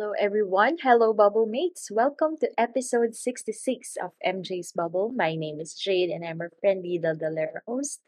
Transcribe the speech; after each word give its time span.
Hello, 0.00 0.16
everyone. 0.16 0.80
Hello, 0.80 1.12
Bubble 1.12 1.44
Mates. 1.44 1.92
Welcome 1.92 2.40
to 2.40 2.48
episode 2.56 3.12
66 3.12 4.00
of 4.00 4.16
MJ's 4.24 4.72
Bubble. 4.72 5.12
My 5.12 5.36
name 5.36 5.60
is 5.60 5.76
Jade, 5.76 6.08
and 6.08 6.24
I'm 6.24 6.40
a 6.40 6.48
friendly 6.56 6.96
Daldalera 6.96 7.60
host. 7.68 8.00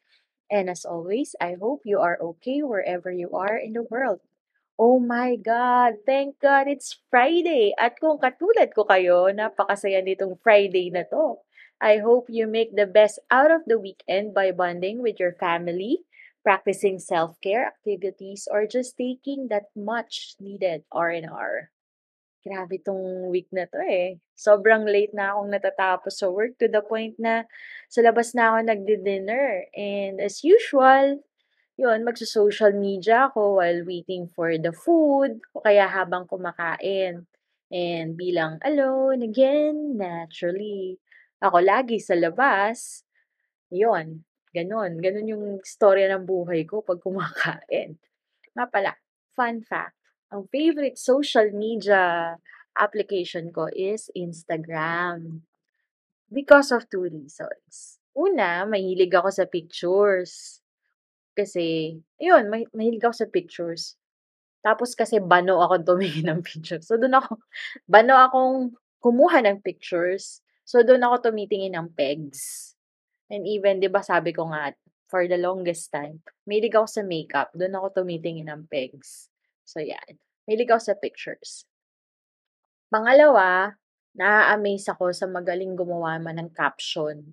And 0.48 0.72
as 0.72 0.88
always, 0.88 1.36
I 1.36 1.52
hope 1.60 1.84
you 1.84 2.00
are 2.00 2.16
okay 2.32 2.64
wherever 2.64 3.12
you 3.12 3.36
are 3.36 3.60
in 3.60 3.76
the 3.76 3.84
world. 3.84 4.24
Oh 4.80 5.04
my 5.04 5.36
God! 5.36 6.00
Thank 6.08 6.40
God 6.40 6.64
it's 6.64 6.96
Friday! 7.12 7.76
At 7.76 8.00
kung 8.00 8.16
katulad 8.16 8.72
ko 8.72 8.88
kayo, 8.88 9.28
napakasaya 9.28 10.00
nitong 10.00 10.40
Friday 10.40 10.88
na 10.88 11.04
to. 11.12 11.44
I 11.76 12.00
hope 12.00 12.32
you 12.32 12.48
make 12.48 12.72
the 12.72 12.88
best 12.88 13.20
out 13.28 13.52
of 13.52 13.68
the 13.68 13.76
weekend 13.76 14.32
by 14.32 14.48
bonding 14.48 15.04
with 15.04 15.20
your 15.20 15.36
family, 15.36 16.08
practicing 16.40 16.96
self-care 16.96 17.68
activities, 17.68 18.48
or 18.48 18.64
just 18.64 18.96
taking 18.96 19.52
that 19.52 19.68
much 19.76 20.40
needed 20.40 20.88
R&R. 20.88 21.68
Grabe 22.44 22.82
'tong 22.82 23.30
week 23.30 23.46
na 23.54 23.70
'to, 23.70 23.78
eh. 23.86 24.18
Sobrang 24.34 24.82
late 24.82 25.14
na 25.14 25.30
akong 25.30 25.46
natatapos 25.54 26.18
sa 26.18 26.26
work 26.26 26.58
to 26.58 26.66
the 26.66 26.82
point 26.82 27.14
na 27.22 27.46
sa 27.86 28.02
labas 28.02 28.34
na 28.34 28.50
ako 28.50 28.58
nagdi-dinner 28.66 29.70
and 29.78 30.18
as 30.18 30.42
usual, 30.42 31.22
'yun 31.78 32.02
magso-social 32.02 32.74
media 32.74 33.30
ako 33.30 33.62
while 33.62 33.82
waiting 33.86 34.26
for 34.26 34.54
the 34.58 34.74
food 34.74 35.38
o 35.54 35.62
kaya 35.62 35.86
habang 35.86 36.26
kumakain. 36.26 37.30
And 37.70 38.16
bilang 38.18 38.58
alone 38.66 39.22
again, 39.26 39.98
naturally, 39.98 40.98
ako 41.42 41.62
lagi 41.62 42.02
sa 42.02 42.18
labas, 42.18 43.06
'yun, 43.70 44.26
gano'n. 44.56 44.98
Gano'n 45.02 45.28
yung 45.32 45.46
istorya 45.62 46.10
ng 46.14 46.24
buhay 46.26 46.66
ko 46.66 46.82
'pag 46.82 46.98
kumakain. 47.04 47.98
Nga 48.56 48.66
pala, 48.72 48.92
fun 49.38 49.62
fact, 49.64 49.96
ang 50.32 50.48
favorite 50.48 50.96
social 50.96 51.52
media 51.52 52.34
application 52.72 53.52
ko 53.52 53.68
is 53.68 54.08
Instagram. 54.16 55.44
Because 56.32 56.72
of 56.72 56.88
two 56.88 57.04
reasons. 57.04 58.00
Una, 58.16 58.64
mahilig 58.64 59.12
ako 59.12 59.28
sa 59.28 59.44
pictures. 59.44 60.64
Kasi, 61.36 61.96
ayun, 62.16 62.48
may 62.48 62.64
mahilig 62.72 63.04
ako 63.04 63.14
sa 63.24 63.28
pictures. 63.28 64.00
Tapos 64.64 64.96
kasi 64.96 65.20
bano 65.20 65.60
akong 65.60 65.84
tumingin 65.92 66.32
ng 66.32 66.40
pictures. 66.40 66.88
So, 66.88 66.96
dun 66.96 67.12
ako, 67.12 67.36
bano 67.84 68.16
akong 68.16 68.56
kumuha 69.04 69.44
ng 69.44 69.60
pictures. 69.60 70.40
So, 70.64 70.80
dun 70.80 71.04
ako 71.04 71.28
tumitingin 71.28 71.76
ng 71.76 71.92
pegs. 71.92 72.72
And 73.28 73.44
even, 73.44 73.84
di 73.84 73.92
ba 73.92 74.00
sabi 74.00 74.32
ko 74.32 74.48
nga, 74.48 74.72
for 75.12 75.28
the 75.28 75.36
longest 75.36 75.92
time, 75.92 76.24
mahilig 76.48 76.72
ako 76.72 76.88
sa 76.88 77.04
makeup. 77.04 77.52
Doon 77.52 77.76
ako 77.76 78.00
tumitingin 78.00 78.48
ng 78.48 78.64
pegs. 78.72 79.31
So, 79.64 79.80
yan. 79.80 80.18
Mahilig 80.46 80.70
ako 80.70 80.82
sa 80.92 80.94
pictures. 80.98 81.64
Pangalawa, 82.92 83.78
naa-amaze 84.18 84.92
ako 84.92 85.14
sa 85.16 85.24
magaling 85.24 85.72
gumawa 85.78 86.20
man 86.20 86.36
ng 86.36 86.50
caption 86.52 87.32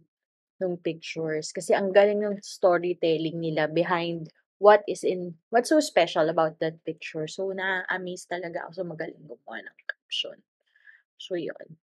ng 0.59 0.73
pictures. 0.79 1.51
Kasi 1.51 1.75
ang 1.75 1.91
galing 1.91 2.23
ng 2.23 2.39
storytelling 2.39 3.39
nila 3.39 3.67
behind 3.67 4.31
what 4.59 4.83
is 4.87 5.03
in, 5.03 5.35
what's 5.49 5.71
so 5.71 5.79
special 5.79 6.27
about 6.29 6.59
that 6.59 6.79
picture. 6.83 7.27
So, 7.27 7.51
na-amaze 7.51 8.27
talaga 8.27 8.67
ako 8.67 8.71
sa 8.75 8.85
magaling 8.85 9.23
gumawa 9.25 9.63
ng 9.63 9.77
caption. 9.87 10.37
So, 11.19 11.35
yun. 11.35 11.79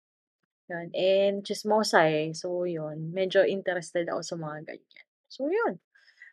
Yun. 0.69 0.89
And, 0.97 1.45
chismosa 1.45 2.09
eh. 2.09 2.33
So, 2.33 2.65
yun. 2.65 3.13
Medyo 3.13 3.45
interested 3.45 4.09
ako 4.09 4.21
sa 4.25 4.37
mga 4.37 4.59
ganyan. 4.69 5.07
So, 5.29 5.49
yun. 5.49 5.81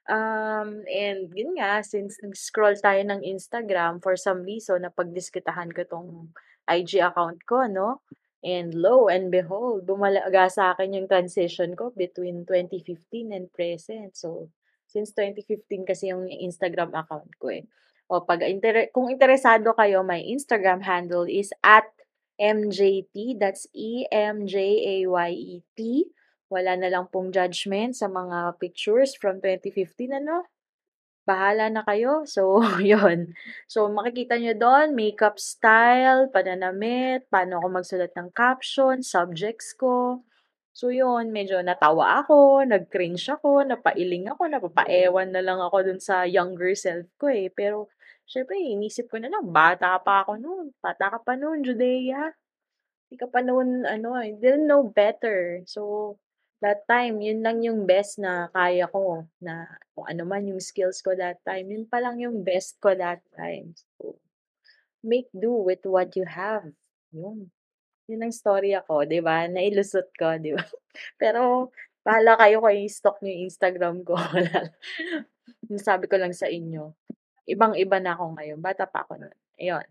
Um, 0.09 0.81
and 0.89 1.29
yun 1.37 1.53
nga, 1.61 1.85
since 1.85 2.17
nag-scroll 2.25 2.81
tayo 2.81 2.97
ng 3.05 3.21
Instagram, 3.21 4.01
for 4.01 4.17
some 4.17 4.41
reason, 4.41 4.81
napagdiskitahan 4.81 5.69
ko 5.69 5.85
tong 5.85 6.33
IG 6.65 6.97
account 6.97 7.45
ko, 7.45 7.69
no? 7.69 8.01
And 8.41 8.73
lo 8.73 9.05
and 9.05 9.29
behold, 9.29 9.85
bumalaga 9.85 10.49
sa 10.49 10.73
akin 10.73 10.97
yung 10.97 11.05
transition 11.11 11.77
ko 11.77 11.93
between 11.93 12.41
2015 12.49 13.35
and 13.35 13.53
present. 13.53 14.17
So, 14.17 14.49
since 14.89 15.13
2015 15.13 15.85
kasi 15.85 16.09
yung 16.09 16.25
Instagram 16.25 16.97
account 16.97 17.29
ko 17.37 17.53
eh. 17.53 17.69
O 18.09 18.25
pag 18.25 18.41
inter 18.41 18.89
kung 18.89 19.13
interesado 19.13 19.77
kayo, 19.77 20.01
my 20.01 20.17
Instagram 20.25 20.81
handle 20.81 21.29
is 21.29 21.53
at 21.61 21.85
MJT. 22.41 23.37
That's 23.37 23.69
E-M-J-A-Y-E-T. 23.75 24.19
Wala 26.49 26.73
na 26.81 26.89
lang 26.89 27.05
pong 27.13 27.29
judgment 27.29 27.93
sa 27.93 28.09
mga 28.09 28.57
pictures 28.57 29.13
from 29.13 29.37
2015, 29.37 30.17
ano? 30.17 30.49
Bahala 31.29 31.69
na 31.69 31.85
kayo. 31.85 32.25
So, 32.33 32.61
yon 32.81 33.37
So, 33.69 33.85
makikita 33.93 34.41
nyo 34.41 34.53
doon, 34.57 34.97
makeup 34.97 35.38
style, 35.38 36.25
pananamit, 36.33 37.29
paano 37.29 37.61
ako 37.61 37.67
magsulat 37.81 38.11
ng 38.17 38.33
caption, 38.33 39.05
subjects 39.05 39.77
ko. 39.77 40.25
So, 40.73 40.89
yun, 40.89 41.29
medyo 41.29 41.61
natawa 41.61 42.25
ako, 42.25 42.65
nag-cringe 42.65 43.29
ako, 43.29 43.61
napailing 43.69 44.25
ako, 44.31 44.49
napapaewan 44.49 45.29
na 45.29 45.45
lang 45.45 45.61
ako 45.61 45.85
dun 45.85 46.01
sa 46.01 46.25
younger 46.25 46.73
self 46.73 47.05
ko 47.21 47.29
eh. 47.29 47.53
Pero, 47.53 47.93
syempre, 48.25 48.57
inisip 48.57 49.05
ko 49.13 49.21
na 49.21 49.29
lang, 49.29 49.45
bata 49.53 50.01
pa 50.01 50.25
ako 50.25 50.41
noon. 50.41 50.65
Bata 50.81 51.13
ka 51.13 51.19
pa 51.21 51.38
noon, 51.38 51.61
Judea. 51.61 52.33
Hindi 53.05 53.15
ka 53.21 53.27
pa 53.29 53.41
noon, 53.45 53.85
ano, 53.85 54.17
I 54.17 54.33
didn't 54.33 54.65
know 54.65 54.81
better. 54.88 55.61
So, 55.69 56.15
that 56.59 56.83
time, 56.87 57.23
yun 57.23 57.39
lang 57.39 57.63
yung 57.63 57.87
best 57.87 58.19
na 58.19 58.51
kaya 58.51 58.87
ko, 58.91 59.23
na 59.39 59.67
kung 59.95 60.05
ano 60.07 60.23
man 60.27 60.43
yung 60.47 60.59
skills 60.59 60.99
ko 60.99 61.15
that 61.15 61.39
time, 61.47 61.71
yun 61.71 61.87
pa 61.87 62.03
lang 62.03 62.19
yung 62.19 62.43
best 62.43 62.79
ko 62.83 62.91
that 62.95 63.23
time. 63.35 63.71
So, 63.99 64.19
make 64.99 65.31
do 65.31 65.55
with 65.55 65.87
what 65.87 66.11
you 66.19 66.27
have. 66.27 66.67
Yun. 67.15 67.47
Yun 68.11 68.25
ang 68.27 68.35
story 68.35 68.75
ako, 68.75 69.07
di 69.07 69.23
ba? 69.23 69.47
Nailusot 69.47 70.11
ko, 70.19 70.35
di 70.35 70.51
ba? 70.51 70.63
Pero, 71.21 71.71
bahala 72.03 72.35
kayo 72.35 72.59
kung 72.59 72.75
i-stalk 72.75 73.23
nyo 73.23 73.31
yung 73.31 73.45
Instagram 73.47 73.97
ko. 74.03 74.19
Sabi 75.87 76.11
ko 76.11 76.19
lang 76.19 76.35
sa 76.35 76.51
inyo, 76.51 76.91
ibang-iba 77.47 78.03
na 78.03 78.19
ako 78.19 78.35
ngayon. 78.35 78.59
Bata 78.59 78.83
pa 78.83 79.07
ako 79.07 79.15
nun. 79.15 79.35
Ayun. 79.55 79.87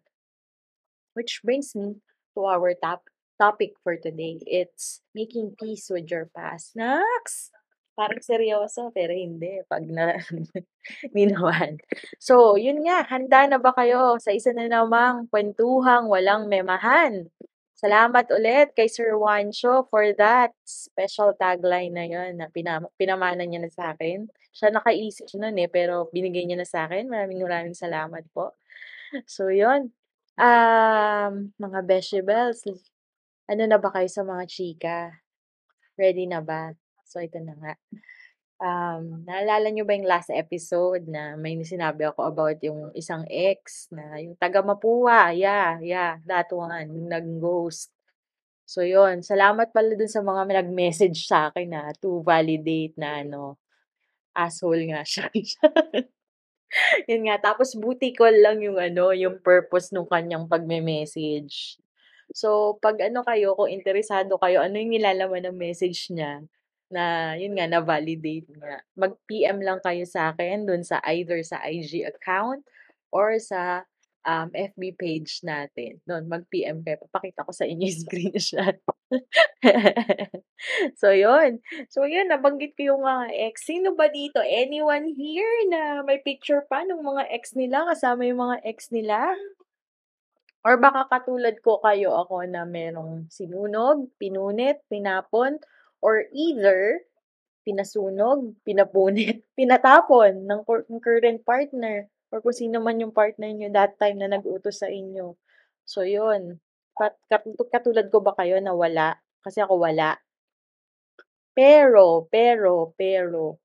Which 1.16 1.40
brings 1.40 1.72
me 1.72 1.96
to 2.36 2.44
our 2.44 2.76
top 2.76 3.08
topic 3.38 3.78
for 3.86 3.94
today. 3.94 4.42
It's 4.44 5.00
making 5.14 5.54
peace 5.56 5.86
with 5.88 6.10
your 6.10 6.26
past. 6.34 6.74
Naks! 6.74 7.54
Parang 7.94 8.22
seryoso, 8.22 8.90
pero 8.94 9.10
hindi. 9.10 9.62
Pag 9.66 9.86
na, 9.90 10.18
ninawan. 11.16 11.78
So, 12.18 12.58
yun 12.58 12.82
nga. 12.86 13.06
Handa 13.06 13.46
na 13.50 13.58
ba 13.58 13.74
kayo 13.74 14.18
sa 14.22 14.30
isa 14.34 14.50
na 14.54 14.66
namang 14.66 15.30
kwentuhang 15.30 16.06
walang 16.06 16.46
memahan? 16.46 17.30
Salamat 17.78 18.26
ulit 18.34 18.74
kay 18.74 18.90
Sir 18.90 19.14
Juancho 19.14 19.86
for 19.86 20.02
that 20.18 20.50
special 20.66 21.30
tagline 21.38 21.94
na 21.94 22.10
yun 22.10 22.34
na 22.34 22.50
pinam 22.50 22.90
pinamana 22.98 23.46
niya 23.46 23.62
na 23.62 23.70
sa 23.70 23.94
akin. 23.94 24.26
Siya 24.50 24.74
nakaisip 24.74 25.30
nun 25.38 25.54
eh, 25.62 25.70
pero 25.70 26.10
binigay 26.10 26.42
niya 26.42 26.58
na 26.58 26.66
sa 26.66 26.90
akin. 26.90 27.06
Maraming 27.06 27.38
maraming 27.38 27.78
salamat 27.78 28.26
po. 28.34 28.58
So, 29.30 29.50
yun. 29.54 29.94
Um, 30.38 31.54
mga 31.58 31.78
Beshi 31.86 32.18
Bells, 32.22 32.66
ano 33.48 33.62
na 33.64 33.80
ba 33.80 33.88
kayo 33.88 34.08
sa 34.12 34.22
mga 34.22 34.44
chika? 34.44 34.98
Ready 35.96 36.28
na 36.28 36.44
ba? 36.44 36.76
So, 37.08 37.24
ito 37.24 37.40
na 37.40 37.56
nga. 37.56 37.74
Um, 38.60 39.24
naalala 39.24 39.72
nyo 39.72 39.88
ba 39.88 39.96
yung 39.96 40.10
last 40.10 40.28
episode 40.28 41.08
na 41.08 41.38
may 41.38 41.56
sinabi 41.64 42.04
ako 42.04 42.28
about 42.28 42.58
yung 42.60 42.92
isang 42.92 43.22
ex 43.30 43.88
na 43.88 44.20
yung 44.20 44.36
taga 44.36 44.60
Mapua? 44.60 45.32
Yeah, 45.32 45.80
yeah, 45.80 46.20
that 46.28 46.52
one, 46.52 46.92
yung 46.92 47.08
nag-ghost. 47.08 47.88
So, 48.68 48.84
yun. 48.84 49.24
Salamat 49.24 49.72
pala 49.72 49.96
dun 49.96 50.12
sa 50.12 50.20
mga 50.20 50.60
nag-message 50.60 51.24
sa 51.24 51.48
akin 51.48 51.72
na 51.72 51.88
to 51.96 52.20
validate 52.20 52.92
na 53.00 53.24
ano, 53.24 53.56
asshole 54.36 54.84
nga 54.92 55.00
siya. 55.08 55.32
yun 57.08 57.22
nga. 57.24 57.40
Tapos, 57.40 57.72
buti 57.72 58.12
ko 58.12 58.28
lang 58.28 58.60
yung 58.60 58.76
ano, 58.76 59.16
yung 59.16 59.40
purpose 59.40 59.88
nung 59.96 60.04
kanyang 60.04 60.44
pagme-message. 60.44 61.80
So, 62.32 62.78
pag 62.82 63.00
ano 63.00 63.24
kayo, 63.24 63.56
kung 63.56 63.72
interesado 63.72 64.36
kayo, 64.40 64.60
ano 64.60 64.76
yung 64.76 64.92
nilalaman 64.94 65.48
ng 65.48 65.56
message 65.56 66.12
niya, 66.12 66.44
na 66.88 67.36
yun 67.36 67.52
nga, 67.56 67.68
na-validate 67.68 68.48
nga. 68.56 68.80
Mag-PM 68.96 69.60
lang 69.60 69.80
kayo 69.84 70.04
sa 70.08 70.32
akin 70.32 70.64
dun 70.64 70.80
sa 70.84 71.00
either 71.12 71.40
sa 71.44 71.60
IG 71.64 72.04
account 72.08 72.64
or 73.12 73.36
sa 73.36 73.84
um, 74.24 74.48
FB 74.52 74.96
page 74.96 75.40
natin. 75.44 76.00
Do'n 76.08 76.28
mag-PM 76.28 76.80
kayo, 76.84 76.96
papakita 77.08 77.44
ko 77.44 77.52
sa 77.52 77.68
inyo 77.68 77.84
yung 77.88 78.02
screenshot. 78.08 78.76
So, 80.98 81.14
yun. 81.14 81.62
So, 81.86 82.02
yun 82.02 82.28
nabanggit 82.34 82.74
ko 82.74 82.94
yung 82.94 83.02
mga 83.06 83.30
ex. 83.46 83.62
Sino 83.62 83.94
ba 83.94 84.10
dito? 84.10 84.42
Anyone 84.42 85.14
here 85.14 85.56
na 85.70 86.02
may 86.02 86.18
picture 86.18 86.66
pa 86.66 86.82
nung 86.82 87.06
mga 87.06 87.30
ex 87.30 87.54
nila, 87.54 87.86
kasama 87.86 88.26
yung 88.26 88.42
mga 88.42 88.66
ex 88.66 88.90
nila? 88.90 89.38
Or 90.66 90.74
baka 90.76 91.06
katulad 91.06 91.58
ko 91.62 91.78
kayo, 91.78 92.18
ako 92.18 92.42
na 92.50 92.66
merong 92.66 93.30
sinunog, 93.30 94.10
pinunit, 94.18 94.82
tinapon, 94.90 95.62
or 96.02 96.26
either 96.34 97.02
pinasunog, 97.68 98.56
pinapunit, 98.64 99.44
pinatapon 99.58 100.48
ng 100.48 100.60
cur 100.64 100.88
ng 100.88 101.02
current 101.04 101.44
partner 101.44 102.08
or 102.32 102.40
kung 102.40 102.56
sino 102.56 102.80
man 102.80 102.96
yung 102.96 103.12
partner 103.12 103.52
niyo 103.52 103.68
that 103.72 103.96
time 104.00 104.16
na 104.16 104.32
nag-utos 104.32 104.80
sa 104.80 104.88
inyo. 104.88 105.36
So, 105.84 106.04
yun. 106.04 106.60
Pat 106.96 107.16
katu 107.28 107.52
katulad 107.68 108.08
ko 108.08 108.24
ba 108.24 108.32
kayo 108.36 108.56
na 108.60 108.72
wala? 108.72 109.20
Kasi 109.44 109.60
ako 109.60 109.80
wala. 109.84 110.16
Pero, 111.52 112.28
pero, 112.28 112.92
pero, 112.96 113.60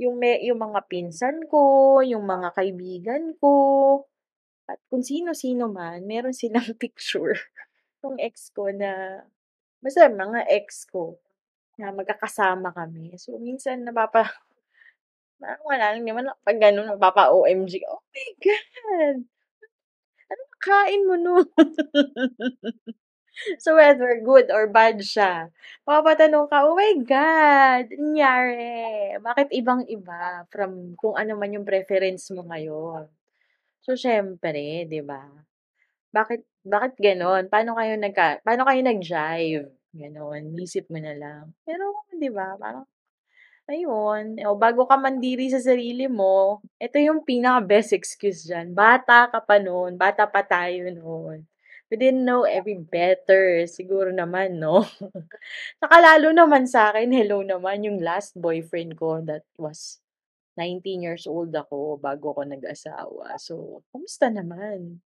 yung 0.00 0.18
me 0.18 0.40
yung 0.44 0.60
mga 0.60 0.80
pinsan 0.88 1.44
ko, 1.48 2.00
yung 2.00 2.24
mga 2.24 2.52
kaibigan 2.56 3.36
ko, 3.38 3.52
at 4.72 4.80
kung 4.88 5.04
sino-sino 5.04 5.68
man, 5.68 6.04
meron 6.08 6.32
silang 6.36 6.64
picture 6.82 7.36
nung 8.02 8.18
ex 8.18 8.50
ko 8.50 8.72
na 8.72 9.22
basta 9.82 10.08
mga 10.10 10.48
ex 10.50 10.86
ko 10.88 11.18
na 11.80 11.92
magkakasama 11.94 12.72
kami. 12.74 13.14
So, 13.20 13.38
minsan 13.40 13.84
napapa 13.86 14.30
parang 15.42 15.62
wala 15.66 15.84
lang 15.94 16.04
naman 16.06 16.30
'pag 16.46 16.58
gano'n 16.62 16.94
napapa-OMG, 16.94 17.82
"Oh 17.90 18.02
my 18.14 18.28
God! 18.38 19.16
Anong 20.30 20.54
kain 20.62 21.02
mo 21.08 21.16
nun?" 21.18 21.46
So, 23.64 23.80
whether 23.80 24.12
good 24.20 24.52
or 24.52 24.68
bad 24.68 25.00
siya, 25.00 25.48
mapapatanong 25.88 26.52
ka, 26.52 26.68
"Oh 26.68 26.76
my 26.76 27.00
God! 27.00 27.88
Anyari? 27.88 29.16
Bakit 29.24 29.48
ibang-iba 29.56 30.44
from 30.52 30.92
kung 31.00 31.16
ano 31.16 31.40
man 31.40 31.56
yung 31.56 31.64
preference 31.64 32.28
mo 32.36 32.44
ngayon?" 32.44 33.08
So, 33.86 33.98
siyempre, 33.98 34.86
'di 34.86 35.02
ba? 35.02 35.26
Bakit 36.14 36.40
bakit 36.66 36.94
gano'n? 37.00 37.48
Paano 37.52 37.76
kayo 37.78 37.94
nagka 37.98 38.40
paano 38.46 38.62
kayo 38.68 38.80
nag-jive? 38.84 39.68
Gano'n, 39.96 40.44
isip 40.60 40.86
mo 40.92 40.98
na 41.02 41.14
lang. 41.16 41.44
Pero, 41.68 41.84
'di 42.14 42.30
ba, 42.34 42.54
parang 42.60 42.86
ayun, 43.70 44.36
o 44.44 44.54
bago 44.58 44.84
ka 44.90 44.96
mandiri 45.00 45.48
sa 45.50 45.62
sarili 45.62 46.06
mo, 46.10 46.60
ito 46.82 46.98
yung 47.00 47.22
pinaka-best 47.24 47.94
excuse 47.98 48.44
diyan, 48.50 48.74
bata 48.76 49.30
ka 49.32 49.40
pa 49.46 49.56
no'n, 49.62 49.96
bata 49.96 50.26
pa 50.28 50.42
tayo 50.44 50.90
no'n. 50.92 51.40
We 51.92 51.96
didn't 52.00 52.26
know 52.26 52.44
every 52.48 52.76
better, 52.80 53.64
siguro 53.70 54.10
naman 54.12 54.58
'no? 54.60 54.82
Saka 55.82 55.96
lalo 56.02 56.34
naman 56.34 56.66
sa'kin, 56.68 57.14
hello 57.14 57.40
naman, 57.46 57.86
yung 57.86 57.98
last 58.02 58.34
boyfriend 58.38 58.98
ko 58.98 59.22
that 59.24 59.46
was 59.56 60.01
19 60.58 61.02
years 61.06 61.24
old 61.26 61.52
ako 61.56 61.96
bago 62.00 62.32
ako 62.36 62.42
nag-asawa. 62.48 63.36
So, 63.40 63.82
kamusta 63.92 64.28
naman, 64.32 65.00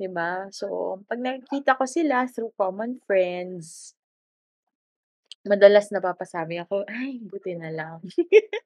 'di 0.00 0.08
ba? 0.12 0.48
So, 0.54 0.98
'pag 1.08 1.20
nakikita 1.22 1.78
ko 1.78 1.84
sila 1.88 2.26
through 2.30 2.52
common 2.58 2.98
friends 3.08 3.92
madalas 5.50 5.86
napapasabi 5.94 6.56
ako, 6.62 6.76
"Ay, 6.90 7.22
buti 7.30 7.52
na 7.54 7.70
lang." 7.78 7.98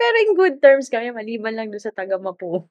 Pero 0.00 0.16
in 0.24 0.32
good 0.38 0.56
terms 0.64 0.88
kami 0.92 1.10
maliban 1.14 1.54
lang 1.56 1.68
dun 1.72 1.82
sa 1.82 1.92
taga-Mapu. 1.94 2.64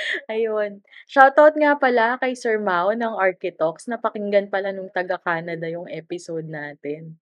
Ayun. 0.32 0.80
Shoutout 1.10 1.54
nga 1.60 1.76
pala 1.76 2.16
kay 2.20 2.32
Sir 2.36 2.56
Mao 2.60 2.92
ng 2.96 3.14
Architalks, 3.20 3.88
napakinggan 3.90 4.48
pala 4.52 4.72
nung 4.72 4.88
taga-Canada 4.92 5.68
yung 5.68 5.88
episode 5.90 6.46
natin. 6.48 7.16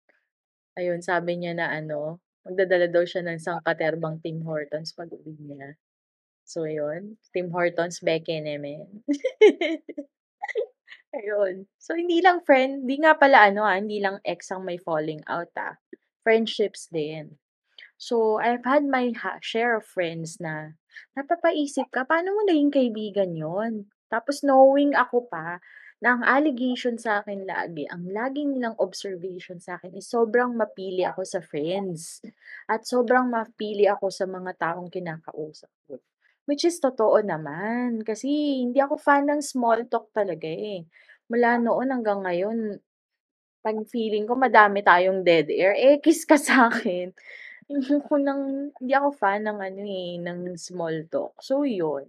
Ayun, 0.79 1.02
sabi 1.05 1.38
niya 1.40 1.55
na 1.58 1.69
ano, 1.75 2.22
magdadala 2.43 2.91
daw 2.91 3.05
siya 3.06 3.23
ng 3.27 3.39
sangkaterbang 3.39 4.19
Tim 4.23 4.43
Hortons 4.43 4.94
pag-uwi 4.94 5.35
niya. 5.39 5.79
So, 6.43 6.67
yun, 6.67 7.17
Tim 7.31 7.55
Hortons 7.55 8.03
beke 8.03 8.43
neme. 8.43 8.91
Ayun. 11.17 11.71
So, 11.79 11.94
hindi 11.94 12.19
lang 12.25 12.43
friend 12.43 12.89
hindi 12.89 13.05
nga 13.05 13.15
pala 13.15 13.53
ano, 13.53 13.62
ah, 13.62 13.79
hindi 13.79 14.03
lang 14.03 14.19
ex 14.27 14.50
ang 14.50 14.67
may 14.67 14.81
falling 14.81 15.23
out, 15.29 15.53
ah, 15.55 15.79
friendships 16.25 16.91
din. 16.91 17.39
So, 18.00 18.43
I've 18.43 18.67
had 18.67 18.89
my 18.89 19.15
ha 19.15 19.39
share 19.39 19.79
of 19.79 19.87
friends 19.87 20.43
na 20.43 20.75
napapaisip 21.15 21.93
ka, 21.94 22.03
paano 22.09 22.35
mo 22.35 22.43
naging 22.49 22.75
kaibigan 22.75 23.37
yun? 23.37 23.93
Tapos 24.12 24.44
knowing 24.44 24.93
ako 24.93 25.25
pa 25.31 25.62
na 26.03 26.19
ang 26.19 26.23
allegation 26.27 26.99
sa'kin 26.99 27.47
lagi, 27.47 27.87
ang 27.87 28.11
lagi 28.11 28.43
nilang 28.43 28.75
observation 28.83 29.59
sa'kin 29.63 29.95
is 29.95 30.11
sobrang 30.11 30.51
mapili 30.59 31.07
ako 31.07 31.23
sa 31.23 31.39
friends 31.39 32.21
at 32.67 32.83
sobrang 32.83 33.31
mapili 33.31 33.87
ako 33.87 34.11
sa 34.11 34.27
mga 34.27 34.53
taong 34.59 34.91
kinakausap 34.91 35.71
ko. 35.87 36.03
Which 36.51 36.67
is 36.67 36.83
totoo 36.83 37.23
naman, 37.23 38.03
kasi 38.03 38.27
hindi 38.67 38.83
ako 38.83 38.99
fan 38.99 39.31
ng 39.31 39.41
small 39.47 39.87
talk 39.87 40.11
talaga, 40.11 40.51
eh. 40.51 40.83
Mula 41.31 41.63
noon 41.63 41.89
hanggang 41.95 42.27
ngayon, 42.27 42.83
'pag 43.63 43.77
feeling 43.93 44.27
ko 44.29 44.35
madami 44.39 44.83
tayong 44.83 45.23
dead 45.29 45.47
air, 45.51 45.75
ekis 45.95 46.27
ka 46.31 46.37
sa'kin. 46.39 47.15
Ayoko 47.71 48.17
ng 48.27 48.43
hindi 48.81 48.95
ako 48.97 49.11
fan 49.23 49.41
ng 49.49 49.59
ano, 49.69 49.83
eh, 49.87 50.13
ng 50.27 50.41
small 50.59 50.97
talk. 51.15 51.35
So, 51.43 51.63
yun. 51.67 52.07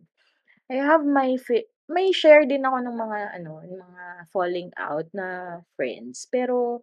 I 0.72 0.78
have 0.81 1.04
my 1.06 1.38
fe 1.38 1.68
may 1.89 2.12
share 2.15 2.45
din 2.47 2.63
ako 2.65 2.77
ng 2.85 2.97
mga 2.97 3.19
ano, 3.41 3.53
yung 3.68 3.81
mga 3.83 4.06
falling 4.31 4.71
out 4.80 5.07
na 5.15 5.59
friends. 5.75 6.27
Pero 6.31 6.81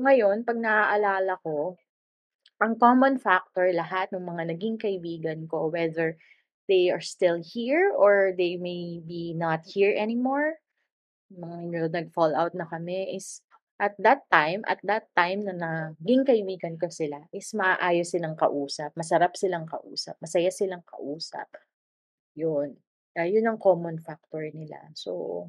ngayon 0.00 0.44
'pag 0.46 0.58
naaalala 0.60 1.38
ko, 1.44 1.76
ang 2.62 2.74
common 2.80 3.16
factor 3.20 3.68
lahat 3.74 4.10
ng 4.14 4.24
mga 4.24 4.42
naging 4.56 4.76
kaibigan 4.80 5.44
ko 5.50 5.68
whether 5.72 6.16
they 6.70 6.90
are 6.90 7.02
still 7.04 7.38
here 7.42 7.92
or 7.94 8.32
they 8.36 8.56
may 8.58 9.00
be 9.04 9.34
not 9.36 9.62
here 9.68 9.92
anymore, 9.94 10.58
mga 11.32 11.90
nag-fall 11.92 12.32
out 12.36 12.54
na 12.54 12.66
kami 12.68 13.16
is 13.18 13.42
at 13.80 13.94
that 14.00 14.24
time 14.32 14.62
at 14.70 14.80
that 14.86 15.08
time 15.18 15.44
na 15.44 15.54
naging 15.58 16.24
kaibigan 16.24 16.74
ko 16.80 16.88
sila 16.88 17.20
is 17.34 17.52
maayos 17.56 18.14
silang 18.14 18.36
kausap, 18.38 18.92
masarap 18.96 19.34
silang 19.36 19.66
kausap, 19.68 20.16
masaya 20.22 20.50
silang 20.54 20.84
kausap. 20.86 21.48
Yun. 22.38 22.76
Kaya 23.16 23.32
yun 23.32 23.48
ang 23.48 23.56
common 23.66 23.96
factor 24.04 24.44
nila. 24.52 24.92
So, 24.92 25.48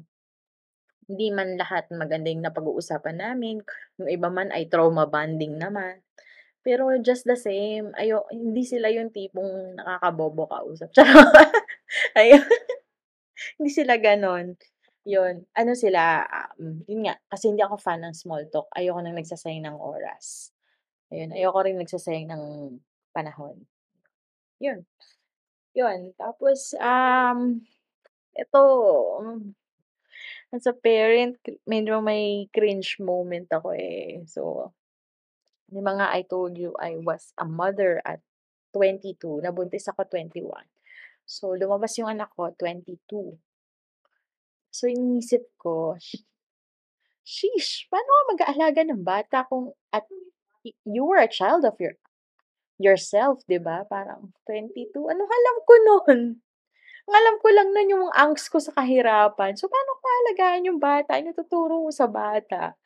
hindi 1.08 1.28
man 1.32 1.56
lahat 1.60 1.88
maganda 1.92 2.28
yung 2.32 2.44
napag-uusapan 2.44 3.16
namin, 3.20 3.60
yung 4.00 4.08
iba 4.12 4.28
man 4.32 4.48
ay 4.56 4.68
trauma 4.72 5.04
bonding 5.08 5.56
naman. 5.60 6.00
Pero 6.66 6.84
just 7.00 7.24
the 7.28 7.36
same, 7.38 7.92
ayo 8.00 8.24
hindi 8.32 8.62
sila 8.66 8.88
yung 8.92 9.10
tipong 9.12 9.76
nakakabobo 9.80 10.44
kausap, 10.50 10.90
charot. 10.96 11.52
Ayun. 12.18 12.44
Hindi 13.58 13.70
sila 13.74 13.94
gano'n. 13.98 14.46
Yun, 15.08 15.46
ano 15.56 15.72
sila, 15.72 16.22
um, 16.60 16.84
yun 16.84 17.08
nga, 17.08 17.16
kasi 17.32 17.48
hindi 17.50 17.64
ako 17.64 17.80
fan 17.80 18.04
ng 18.04 18.14
small 18.14 18.44
talk, 18.52 18.68
ayoko 18.76 19.00
ng 19.00 19.16
nagsasayang 19.16 19.64
ng 19.66 19.78
oras. 19.80 20.52
Ayun, 21.14 21.32
ayoko 21.36 21.58
rin 21.64 21.78
nagsasayang 21.80 22.28
ng 22.30 22.44
panahon. 23.14 23.56
Yun. 24.62 24.86
Yun, 25.78 26.10
tapos, 26.18 26.74
um, 26.82 27.62
eto, 28.34 28.62
as 30.52 30.66
a 30.66 30.74
parent, 30.74 31.36
medyo 31.68 32.00
may 32.02 32.48
cringe 32.56 32.96
moment 32.98 33.48
ako, 33.52 33.76
eh. 33.76 34.24
So, 34.26 34.72
'di 35.68 35.80
ba 35.84 35.92
nga 35.98 36.08
I 36.18 36.24
told 36.24 36.56
you 36.56 36.72
I 36.80 36.96
was 37.00 37.32
a 37.36 37.46
mother 37.46 38.00
at 38.04 38.20
22, 38.72 39.44
nabuntis 39.44 39.88
ako 39.92 40.08
21. 40.08 40.66
So, 41.28 41.52
lumabas 41.56 41.94
yung 42.00 42.08
anak 42.12 42.32
ko 42.36 42.52
22. 42.56 43.36
So, 44.72 44.88
iniisip 44.88 45.44
ko, 45.60 45.96
sh 46.00 46.24
sheesh, 47.28 47.84
paano 47.92 48.08
ka 48.08 48.22
mag-aalaga 48.32 48.82
ng 48.88 49.02
bata 49.04 49.44
kung 49.48 49.76
at 49.92 50.04
you 50.84 51.04
were 51.04 51.20
a 51.20 51.28
child 51.30 51.64
of 51.68 51.76
your 51.80 51.94
yourself, 52.80 53.42
'di 53.46 53.58
ba? 53.62 53.84
Parang 53.86 54.32
22, 54.46 55.10
anong 55.12 55.30
alam 55.30 55.56
ko 55.66 55.74
nun? 55.86 56.20
Ang 57.08 57.14
alam 57.16 57.36
ko 57.42 57.48
lang 57.52 57.68
nun 57.72 57.88
yung 57.92 58.06
angst 58.14 58.52
ko 58.52 58.58
sa 58.60 58.72
kahirapan. 58.76 59.56
So, 59.56 59.66
paano 59.72 59.90
ko 60.00 60.04
aalagaan 60.06 60.68
yung 60.68 60.80
bata, 60.82 61.16
anong 61.16 61.34
ituturo 61.36 61.80
mo 61.84 61.90
sa 61.92 62.06
bata? 62.08 62.76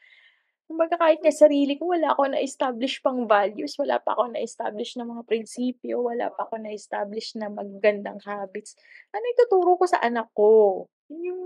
Kumbaga 0.69 0.97
kahit 0.97 1.21
nga 1.21 1.35
sarili 1.35 1.77
ko 1.77 1.93
wala 1.93 2.15
akong 2.17 2.33
na-establish 2.33 3.05
pang 3.05 3.29
values, 3.29 3.77
wala 3.77 4.01
pa 4.01 4.17
akong 4.17 4.33
na-establish 4.33 4.97
na 4.97 5.05
mga 5.05 5.23
prinsipyo, 5.29 6.01
wala 6.07 6.33
pa 6.33 6.49
akong 6.49 6.65
na-establish 6.65 7.37
na 7.37 7.53
magagandang 7.53 8.19
habits. 8.25 8.79
Ano 9.13 9.25
ituturo 9.37 9.77
ko 9.77 9.85
sa 9.85 10.01
anak 10.01 10.33
ko? 10.33 10.87
Yun 11.13 11.23
yung 11.29 11.43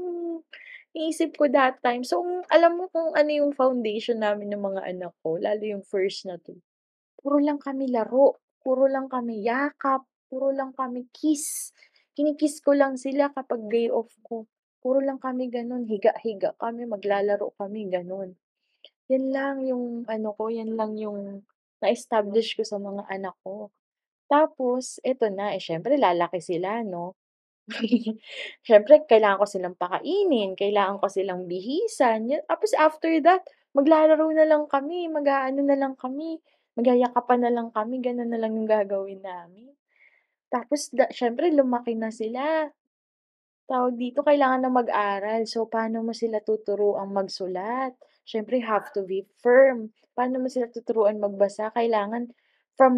iniisip 0.94 1.34
ko 1.36 1.50
that 1.50 1.82
time. 1.82 2.06
So, 2.06 2.22
alam 2.52 2.78
mo 2.78 2.86
kung 2.94 3.12
ano 3.18 3.30
yung 3.32 3.52
foundation 3.56 4.22
namin 4.22 4.52
ng 4.54 4.62
mga 4.62 4.82
anak 4.94 5.12
ko, 5.24 5.36
lalo 5.40 5.62
yung 5.64 5.84
first 5.84 6.24
na 6.28 6.38
'to, 6.38 6.54
puro 7.26 7.42
lang 7.42 7.59
kami 7.59 7.90
laro, 7.90 8.38
puro 8.62 8.87
lang 8.87 9.11
kami 9.11 9.42
yakap, 9.42 10.06
puro 10.30 10.54
lang 10.54 10.71
kami 10.78 11.11
kiss. 11.11 11.75
kini-kiss 12.14 12.62
ko 12.62 12.71
lang 12.78 12.95
sila 12.95 13.35
kapag 13.35 13.66
day 13.75 13.90
off 13.90 14.14
ko. 14.23 14.47
Puro 14.78 15.02
lang 15.02 15.18
kami 15.18 15.50
gano'n, 15.50 15.85
higa-higa 15.90 16.54
kami, 16.62 16.87
maglalaro 16.87 17.50
kami, 17.59 17.90
gano'n. 17.90 18.30
'Yan 19.11 19.25
lang 19.35 19.56
yung 19.66 20.06
ano 20.11 20.30
ko, 20.38 20.50
'yan 20.50 20.75
lang 20.78 20.95
yung 20.99 21.42
na-establish 21.83 22.54
ko 22.59 22.62
sa 22.66 22.78
mga 22.83 23.02
anak 23.11 23.35
ko. 23.47 23.71
Tapos 24.30 24.99
eto 25.06 25.26
na, 25.30 25.54
eh, 25.56 25.62
siyempre 25.62 25.95
lalaki 26.00 26.40
sila 26.42 26.83
'no. 26.87 27.14
Siyempre 28.66 29.02
kailangan 29.11 29.40
ko 29.42 29.47
silang 29.49 29.76
pakainin, 29.78 30.54
kailangan 30.59 30.99
ko 31.02 31.06
silang 31.11 31.50
bihisan, 31.50 32.30
tapos 32.47 32.71
after 32.78 33.11
that, 33.26 33.42
maglalaro 33.75 34.30
na 34.35 34.47
lang 34.47 34.64
kami, 34.71 35.11
mag-aano 35.11 35.61
na 35.66 35.76
lang 35.78 35.95
kami, 35.99 36.38
magyayakapan 36.76 37.40
na 37.49 37.50
lang 37.52 37.68
kami, 37.73 38.00
gano'n 38.04 38.30
na 38.30 38.38
lang 38.40 38.52
yung 38.56 38.68
gagawin 38.68 39.21
namin. 39.25 39.73
Tapos 40.52 40.92
da 40.95 41.11
siyempre 41.11 41.50
lumaki 41.50 41.95
na 41.99 42.11
sila. 42.14 42.71
Tawag 43.66 43.99
dito, 43.99 44.23
kailangan 44.23 44.62
na 44.62 44.71
mag-aral. 44.71 45.42
So, 45.50 45.66
paano 45.66 45.99
mo 46.06 46.14
sila 46.14 46.38
tuturuang 46.38 47.11
magsulat? 47.11 47.99
Siyempre 48.23 48.62
have 48.62 48.95
to 48.95 49.02
be 49.02 49.26
firm. 49.42 49.90
Paano 50.14 50.38
mo 50.38 50.47
sila 50.47 50.71
tuturuan 50.71 51.18
magbasa? 51.18 51.75
Kailangan 51.75 52.30
from 52.78 52.95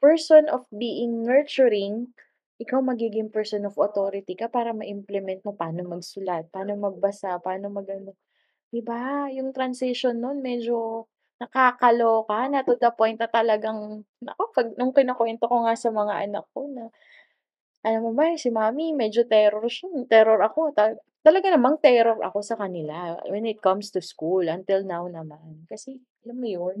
person 0.00 0.48
of 0.48 0.64
being 0.72 1.26
nurturing, 1.28 2.14
ikaw 2.62 2.80
magiging 2.80 3.28
person 3.28 3.68
of 3.68 3.76
authority 3.76 4.32
ka 4.32 4.48
para 4.48 4.72
ma-implement 4.72 5.44
mo 5.44 5.52
paano 5.54 5.84
magsulat, 5.86 6.48
paano 6.54 6.74
magbasa, 6.78 7.38
paano 7.42 7.70
mag-ano, 7.70 8.14
'di 8.70 8.80
ba? 8.82 9.28
Yung 9.34 9.50
transition 9.54 10.18
nun 10.22 10.38
medyo 10.42 11.06
nakakaloka 11.40 12.38
na 12.50 12.60
to 12.66 12.74
the 12.82 12.90
point 12.98 13.18
na 13.22 13.28
talagang 13.30 14.02
naku, 14.24 14.42
'pag 14.54 14.68
nung 14.78 14.92
kinukuwento 14.96 15.46
ko 15.50 15.56
nga 15.66 15.74
sa 15.78 15.90
mga 15.94 16.14
anak 16.26 16.44
ko 16.54 16.66
na, 16.70 16.84
"Alam 17.86 18.02
mo 18.06 18.12
ba 18.18 18.34
si 18.38 18.50
mommy 18.52 18.92
medyo 18.96 19.22
terror 19.26 19.64
siya, 19.70 19.88
terror 20.12 20.40
ako." 20.44 20.60
Ta 20.76 20.84
talaga 21.26 21.48
namang 21.54 21.78
terror 21.82 22.18
ako 22.24 22.40
sa 22.46 22.56
kanila 22.62 23.18
when 23.32 23.44
it 23.46 23.60
comes 23.64 23.90
to 23.94 24.00
school 24.02 24.44
until 24.48 24.80
now 24.86 25.04
naman. 25.10 25.66
Kasi 25.70 26.00
alam 26.26 26.38
mo 26.42 26.48
yun? 26.48 26.78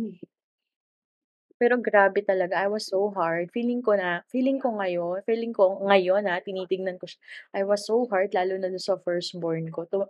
Pero 1.58 1.74
grabe 1.82 2.22
talaga, 2.22 2.54
I 2.62 2.70
was 2.70 2.86
so 2.86 3.10
hard. 3.10 3.50
Feeling 3.50 3.82
ko 3.82 3.98
na 3.98 4.22
feeling 4.30 4.62
ko 4.62 4.70
ngayon 4.78 5.26
feeling 5.26 5.50
ko 5.50 5.82
ngayon, 5.82 6.30
ah, 6.30 6.38
tinitignan 6.38 7.02
ko 7.02 7.10
siya, 7.10 7.18
I 7.58 7.62
was 7.66 7.82
so 7.82 8.06
hard 8.06 8.30
lalo 8.30 8.54
na 8.62 8.70
dun 8.70 8.78
sa 8.78 8.94
firstborn 9.02 9.66
ko. 9.74 9.82
To 9.90 10.06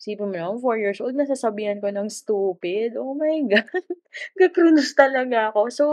isipin 0.00 0.28
mo 0.30 0.34
naman 0.36 0.58
4 0.62 0.76
years 0.80 1.00
old 1.04 1.16
nasasabihan 1.16 1.80
ko 1.82 1.88
ng 1.92 2.08
stupid, 2.12 2.96
oh 3.00 3.14
my 3.16 3.40
God, 3.52 3.66
ga-cruise 4.40 4.92
talaga 4.96 5.52
ako. 5.52 5.62
So, 5.72 5.84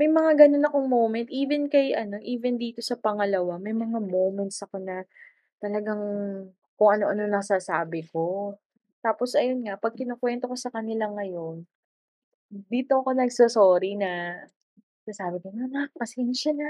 may 0.00 0.08
mga 0.10 0.46
gano'n 0.46 0.66
akong 0.68 0.88
moment 0.90 1.28
even 1.30 1.68
kay 1.72 1.94
ano, 1.94 2.18
even 2.22 2.56
dito 2.58 2.80
sa 2.82 2.96
pangalawa 2.98 3.58
may 3.62 3.74
mga 3.76 3.98
moments 4.02 4.58
ako 4.66 4.76
na 4.82 5.04
talagang 5.62 6.02
kung 6.78 6.90
ano-ano 7.00 7.24
nasasabi 7.30 8.06
ko. 8.10 8.56
Tapos 9.04 9.34
ayun 9.38 9.62
nga 9.66 9.76
'pag 9.80 9.94
kinukuwento 9.98 10.46
ko 10.50 10.56
sa 10.58 10.70
kanila 10.74 11.06
ngayon, 11.12 11.66
dito 12.72 12.92
ako 13.00 13.10
nagso-sorry 13.16 13.92
na 14.00 14.10
nasabi 15.08 15.36
ko, 15.42 15.48
"Anak 15.54 15.90
pasensya 16.00 16.52
na, 16.56 16.68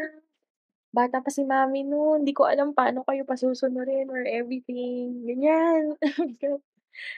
bata 0.95 1.19
pa 1.25 1.31
si 1.35 1.43
mommy 1.43 1.83
nun, 1.83 2.23
di 2.23 2.31
ko 2.31 2.47
alam 2.47 2.71
paano 2.79 3.03
kayo 3.03 3.27
pasusunurin 3.27 4.09
or 4.15 4.23
everything." 4.25 5.27
Ganyan. 5.27 5.99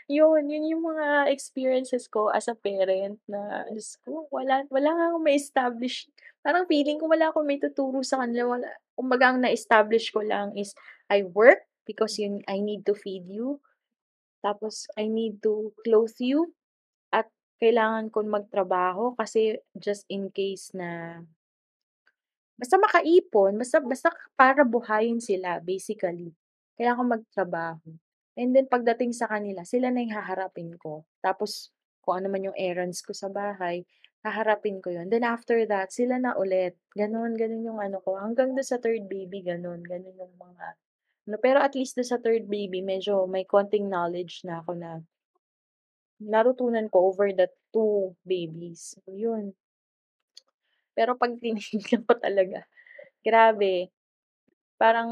Yun, 0.08 0.48
yun 0.48 0.64
yung 0.72 0.84
mga 0.88 1.28
experiences 1.34 2.08
ko 2.08 2.32
as 2.32 2.48
a 2.48 2.56
parent 2.56 3.20
na 3.28 3.66
Diyos 3.68 4.00
ko 4.06 4.24
wala 4.32 4.64
wala 4.72 4.88
nga 4.96 5.04
akong 5.12 5.24
ma-establish 5.26 6.08
parang 6.40 6.64
feeling 6.70 6.96
ko 6.96 7.10
wala 7.10 7.28
akong 7.28 7.44
maituturo 7.44 8.00
sa 8.06 8.22
kanila, 8.24 8.56
wala 8.56 8.68
kumbaga 8.96 9.34
ang 9.34 9.42
na-establish 9.44 10.14
ko 10.14 10.24
lang 10.24 10.54
is 10.56 10.72
I 11.12 11.26
work 11.28 11.66
because 11.84 12.16
yun 12.22 12.40
I 12.48 12.62
need 12.62 12.86
to 12.88 12.94
feed 12.96 13.28
you, 13.28 13.60
tapos 14.44 14.86
I 14.96 15.06
need 15.10 15.42
to 15.46 15.74
clothe 15.86 16.16
you, 16.22 16.54
at 17.14 17.28
kailangan 17.62 18.12
kong 18.14 18.30
magtrabaho 18.32 19.14
kasi 19.18 19.58
just 19.78 20.04
in 20.10 20.30
case 20.34 20.72
na 20.76 21.22
basta 22.60 22.76
makaipon, 22.80 23.52
basta 23.60 23.78
basta 23.84 24.08
para 24.38 24.62
buhayin 24.64 25.20
sila 25.20 25.60
basically, 25.60 26.32
kailangan 26.76 26.98
kong 27.00 27.12
magtrabaho. 27.20 27.88
And 28.36 28.52
then 28.56 28.68
pagdating 28.68 29.12
sa 29.16 29.26
kanila, 29.32 29.64
sila 29.64 29.88
na 29.92 30.04
yung 30.04 30.14
haharapin 30.16 30.76
ko. 30.76 31.04
Tapos 31.24 31.72
kung 32.04 32.20
ano 32.22 32.28
man 32.32 32.44
yung 32.48 32.56
errands 32.58 33.00
ko 33.04 33.12
sa 33.16 33.28
bahay, 33.32 33.84
haharapin 34.24 34.78
ko 34.84 34.92
yun. 34.92 35.08
Then 35.12 35.24
after 35.24 35.64
that, 35.72 35.88
sila 35.94 36.20
na 36.20 36.36
ulit. 36.36 36.76
Gano'n, 36.98 37.32
gano'n 37.40 37.64
yung 37.64 37.80
ano 37.80 37.98
ko. 38.04 38.18
Hanggang 38.20 38.52
dun 38.56 38.66
sa 38.66 38.76
third 38.82 39.08
baby, 39.08 39.40
gano'n. 39.44 39.80
Gano'n 39.86 40.16
yung 40.20 40.34
mga 40.36 40.66
ano, 41.28 41.36
pero 41.42 41.58
at 41.62 41.74
least 41.78 41.96
dun 41.98 42.08
sa 42.08 42.18
third 42.22 42.46
baby, 42.50 42.80
medyo 42.82 43.26
may 43.30 43.44
konting 43.48 43.86
knowledge 43.92 44.42
na 44.46 44.62
ako 44.62 44.72
na 44.78 44.90
natutunan 46.32 46.86
ko 46.92 46.98
over 47.12 47.28
the 47.32 47.48
2 47.72 48.12
babies. 48.24 48.96
So 49.04 49.12
yun. 49.12 49.44
Pero 50.96 51.14
'pag 51.20 51.36
tinignan 51.40 52.02
ko 52.08 52.14
talaga, 52.18 52.64
grabe. 53.24 53.90
Parang 54.76 55.08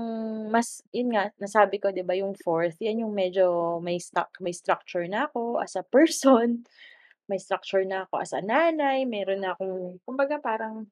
mas 0.53 0.85
yun 0.93 1.13
nga, 1.17 1.33
nasabi 1.41 1.81
ko 1.81 1.89
'di 1.93 2.05
ba 2.05 2.13
yung 2.17 2.37
fourth, 2.37 2.77
yan 2.85 3.01
yung 3.05 3.15
medyo 3.17 3.79
may 3.81 3.97
sta 4.01 4.29
may 4.45 4.53
structure 4.53 5.09
na 5.09 5.25
ako 5.31 5.61
as 5.65 5.73
a 5.81 5.85
person, 5.89 6.65
may 7.31 7.41
structure 7.41 7.85
na 7.89 8.05
ako 8.09 8.21
as 8.25 8.33
a 8.37 8.43
nanay, 8.45 9.05
meron 9.09 9.41
na 9.45 9.57
akong 9.57 10.01
kumbaga 10.05 10.37
parang 10.43 10.89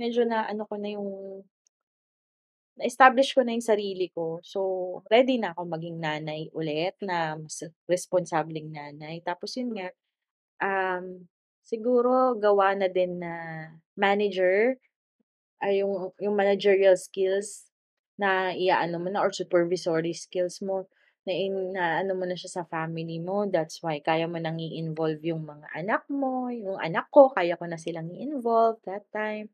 medyo 0.00 0.26
naano 0.26 0.66
ko 0.70 0.74
na 0.78 0.90
yung 0.96 1.10
na-establish 2.76 3.32
ko 3.32 3.40
na 3.40 3.56
yung 3.56 3.64
sarili 3.64 4.12
ko. 4.12 4.40
So, 4.44 4.60
ready 5.08 5.40
na 5.40 5.56
akong 5.56 5.72
maging 5.72 5.96
nanay 5.96 6.52
ulit 6.52 6.92
na 7.00 7.36
mas 7.40 7.64
responsableng 7.88 8.68
nanay. 8.68 9.24
Tapos 9.24 9.56
yun 9.56 9.72
nga, 9.76 9.88
um, 10.62 11.24
siguro 11.66 12.38
gawa 12.38 12.78
na 12.78 12.86
din 12.86 13.18
na 13.18 13.34
manager, 13.98 14.78
ay 15.60 15.82
yung 15.82 16.14
yung 16.22 16.36
managerial 16.38 16.94
skills 16.94 17.68
na 18.16 18.54
i-aano 18.56 18.96
mo 19.02 19.08
na 19.12 19.20
or 19.24 19.32
supervisory 19.34 20.14
skills 20.16 20.62
mo 20.64 20.88
na 21.26 21.32
inaano 21.34 22.12
mo 22.14 22.24
na 22.24 22.38
siya 22.38 22.62
sa 22.62 22.64
family 22.64 23.18
mo. 23.18 23.44
That's 23.50 23.82
why 23.82 23.98
kaya 24.00 24.30
mo 24.30 24.38
nang 24.38 24.62
i-involve 24.62 25.20
yung 25.26 25.42
mga 25.44 25.66
anak 25.74 26.02
mo, 26.08 26.48
yung 26.54 26.78
anak 26.78 27.10
ko 27.10 27.34
kaya 27.34 27.58
ko 27.58 27.66
na 27.66 27.76
silang 27.76 28.08
i-involve 28.14 28.78
that 28.86 29.04
time. 29.10 29.50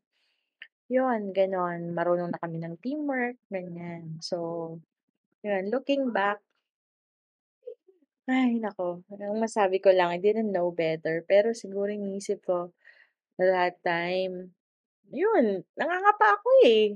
Yun, 0.91 1.33
gano'n. 1.33 1.95
Marunong 1.97 2.29
na 2.29 2.39
kami 2.39 2.61
ng 2.61 2.77
teamwork, 2.83 3.39
ganyan. 3.49 4.21
So, 4.21 4.77
yun, 5.41 5.73
looking 5.73 6.13
back 6.13 6.39
ay 8.31 8.55
naku, 8.63 9.03
ang 9.11 9.39
masabi 9.39 9.83
ko 9.83 9.91
lang, 9.91 10.11
I 10.15 10.19
didn't 10.19 10.51
know 10.55 10.71
better. 10.71 11.23
Pero 11.27 11.51
siguro 11.51 11.91
iniisip 11.91 12.43
ko 12.47 12.71
that 13.39 13.79
time, 13.83 14.55
yun, 15.11 15.67
nangangapa 15.75 16.39
ako, 16.39 16.49
eh. 16.63 16.95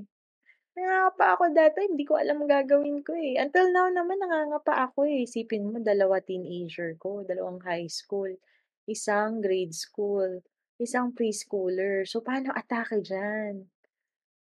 Nangangapa 0.76 1.24
ako 1.36 1.42
that 1.52 1.72
time, 1.76 1.92
di 1.98 2.04
ko 2.08 2.16
alam 2.16 2.44
gagawin 2.48 3.04
ko, 3.04 3.12
eh. 3.18 3.36
Until 3.36 3.68
now 3.74 3.92
naman 3.92 4.22
nangangapa 4.22 4.88
ako, 4.88 5.04
eh. 5.04 5.28
Isipin 5.28 5.68
mo 5.68 5.78
dalawa 5.82 6.22
teenager 6.24 6.96
ko, 6.96 7.22
dalawang 7.26 7.60
high 7.66 7.90
school, 7.90 8.30
isang 8.88 9.44
grade 9.44 9.76
school, 9.76 10.40
isang 10.80 11.12
preschooler. 11.12 12.06
So, 12.08 12.24
paano 12.24 12.54
atake 12.54 13.04
diyan? 13.04 13.66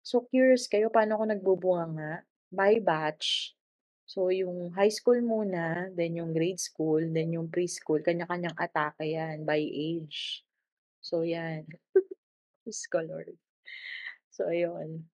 So, 0.06 0.27
curious 0.30 0.70
kayo 0.70 0.94
paano 0.94 1.18
ako 1.18 1.34
nagbubunganga? 1.34 2.27
By 2.54 2.77
batch. 2.77 3.58
So, 4.05 4.29
yung 4.29 4.69
high 4.77 4.93
school 4.93 5.17
muna, 5.25 5.89
then 5.97 6.17
yung 6.21 6.31
grade 6.33 6.62
school, 6.62 7.01
then 7.01 7.33
yung 7.33 7.50
preschool, 7.50 8.05
kanya-kanyang 8.05 8.53
atake 8.53 9.17
yan 9.17 9.41
by 9.50 9.57
age. 9.57 10.45
So, 11.01 11.24
yan. 11.25 11.65
Diyos 12.65 12.81
ko. 12.91 13.01
So, 14.31 14.51
ayun. 14.51 15.07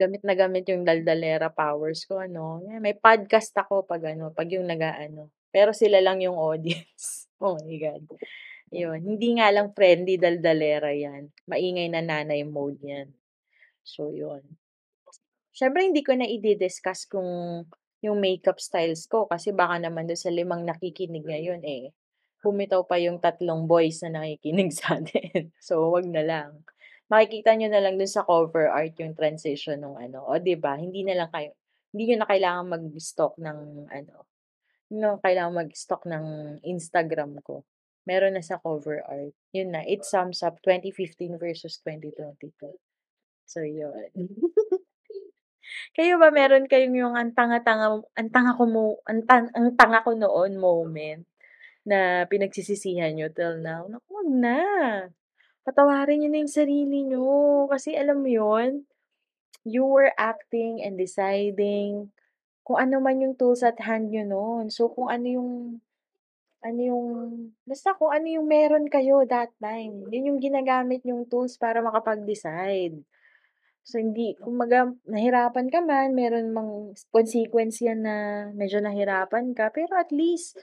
Gamit 0.00 0.22
na 0.24 0.34
gamit 0.36 0.64
yung 0.72 0.84
daldalera 0.88 1.48
powers 1.52 2.04
ko 2.08 2.20
ano, 2.22 2.62
may 2.80 2.94
podcast 2.96 3.52
ako 3.56 3.84
'pag 3.84 4.14
ano, 4.16 4.32
'pag 4.32 4.48
yung 4.52 4.64
nag-aano, 4.68 5.28
pero 5.52 5.70
sila 5.76 5.98
lang 6.00 6.20
yung 6.24 6.36
audience. 6.38 7.26
Oh 7.42 7.58
my 7.58 7.74
God. 7.74 8.06
Yun, 8.70 9.02
hindi 9.02 9.34
nga 9.34 9.50
lang 9.50 9.74
friendly 9.74 10.14
daldalera 10.14 10.94
yan, 10.94 11.26
maingay 11.50 11.90
na 11.90 11.98
nanay 11.98 12.46
mode 12.46 12.78
yan. 12.86 13.10
So, 13.84 14.14
yun. 14.14 14.42
Siyempre 15.62 15.86
hindi 15.86 16.02
ko 16.02 16.18
na 16.18 16.26
idi-discuss 16.26 17.06
kung 17.06 17.62
yung 18.02 18.18
makeup 18.18 18.58
styles 18.58 19.06
ko 19.06 19.30
kasi 19.30 19.54
baka 19.54 19.78
naman 19.78 20.10
dun 20.10 20.18
sa 20.18 20.34
limang 20.34 20.66
nakikinig 20.66 21.22
ngayon, 21.22 21.62
eh, 21.62 21.94
bumitaw 22.42 22.82
pa 22.82 22.98
yung 22.98 23.22
tatlong 23.22 23.70
boys 23.70 24.02
na 24.02 24.26
nakikinig 24.26 24.74
sa'tin. 24.82 25.54
So, 25.62 25.94
wag 25.94 26.10
na 26.10 26.26
lang. 26.26 26.66
Makikita 27.06 27.54
niyo 27.54 27.70
na 27.70 27.78
lang 27.78 27.94
dun 27.94 28.10
sa 28.10 28.26
cover 28.26 28.74
art 28.74 28.98
yung 28.98 29.14
transition 29.14 29.78
nung 29.78 29.94
ano, 29.94 30.26
'di 30.34 30.58
ba? 30.58 30.74
Hindi 30.74 31.06
na 31.06 31.14
lang 31.14 31.30
kayo 31.30 31.54
hindi 31.94 32.02
niyo 32.10 32.16
na 32.24 32.26
kailangang 32.26 32.68
mag-stalk 32.72 33.38
ng 33.38 33.58
ano, 33.86 34.14
hindi 34.90 34.96
na 34.98 35.20
kailangang 35.22 35.68
mag-stalk 35.68 36.02
ng 36.08 36.26
Instagram 36.66 37.38
ko. 37.44 37.62
Meron 38.08 38.34
na 38.34 38.42
sa 38.42 38.58
cover 38.58 39.04
art. 39.06 39.36
Yun 39.54 39.76
na, 39.76 39.86
it 39.86 40.02
sums 40.02 40.42
up 40.42 40.58
2015 40.66 41.38
versus 41.38 41.78
2022. 41.86 42.50
So, 43.46 43.62
yun. 43.62 44.10
Kayo 45.96 46.16
ba 46.20 46.32
meron 46.32 46.66
kayong 46.70 46.96
yung 46.96 47.14
ang 47.16 47.32
tanga-tanga 47.36 48.00
ang 48.16 48.30
tanga 48.32 48.52
ko 48.56 48.64
mo 48.68 48.84
ang 49.08 49.22
tang 49.28 49.48
ang 49.56 49.72
tanga 49.76 50.04
ko 50.04 50.16
noon 50.16 50.56
moment 50.56 51.22
na 51.82 52.26
pinagsisisihan 52.30 53.12
niyo 53.14 53.28
till 53.34 53.58
now? 53.58 53.86
Naku, 53.90 54.14
na. 54.30 54.62
Patawarin 55.62 56.22
niyo 56.22 56.28
na 56.30 56.40
yung 56.42 56.50
sarili 56.52 57.06
niyo 57.06 57.66
kasi 57.70 57.94
alam 57.94 58.22
mo 58.22 58.30
yun, 58.30 58.86
you 59.62 59.86
were 59.86 60.10
acting 60.18 60.82
and 60.82 60.98
deciding 60.98 62.10
kung 62.62 62.78
ano 62.78 63.02
man 63.02 63.22
yung 63.22 63.34
tools 63.34 63.62
at 63.66 63.78
hand 63.82 64.10
niyo 64.10 64.26
nun. 64.26 64.70
So, 64.70 64.90
kung 64.90 65.10
ano 65.10 65.26
yung 65.26 65.50
ano 66.62 66.78
yung 66.78 67.06
basta 67.66 67.90
kung 67.98 68.14
ano 68.14 68.26
yung 68.30 68.46
meron 68.46 68.86
kayo 68.86 69.26
that 69.26 69.50
time, 69.58 70.06
yun 70.14 70.34
yung 70.34 70.38
ginagamit 70.38 71.02
niyong 71.02 71.26
tools 71.26 71.58
para 71.58 71.82
makapag-decide. 71.82 73.02
So, 73.86 73.98
hindi 73.98 74.38
kumbaga 74.38 74.94
nahirapan 75.10 75.66
ka 75.66 75.82
man, 75.82 76.14
meron 76.14 76.54
mang 76.54 76.94
consequence 77.10 77.82
yan 77.82 78.06
na 78.06 78.46
medyo 78.54 78.78
nahirapan 78.78 79.58
ka, 79.58 79.74
pero 79.74 79.98
at 79.98 80.14
least, 80.14 80.54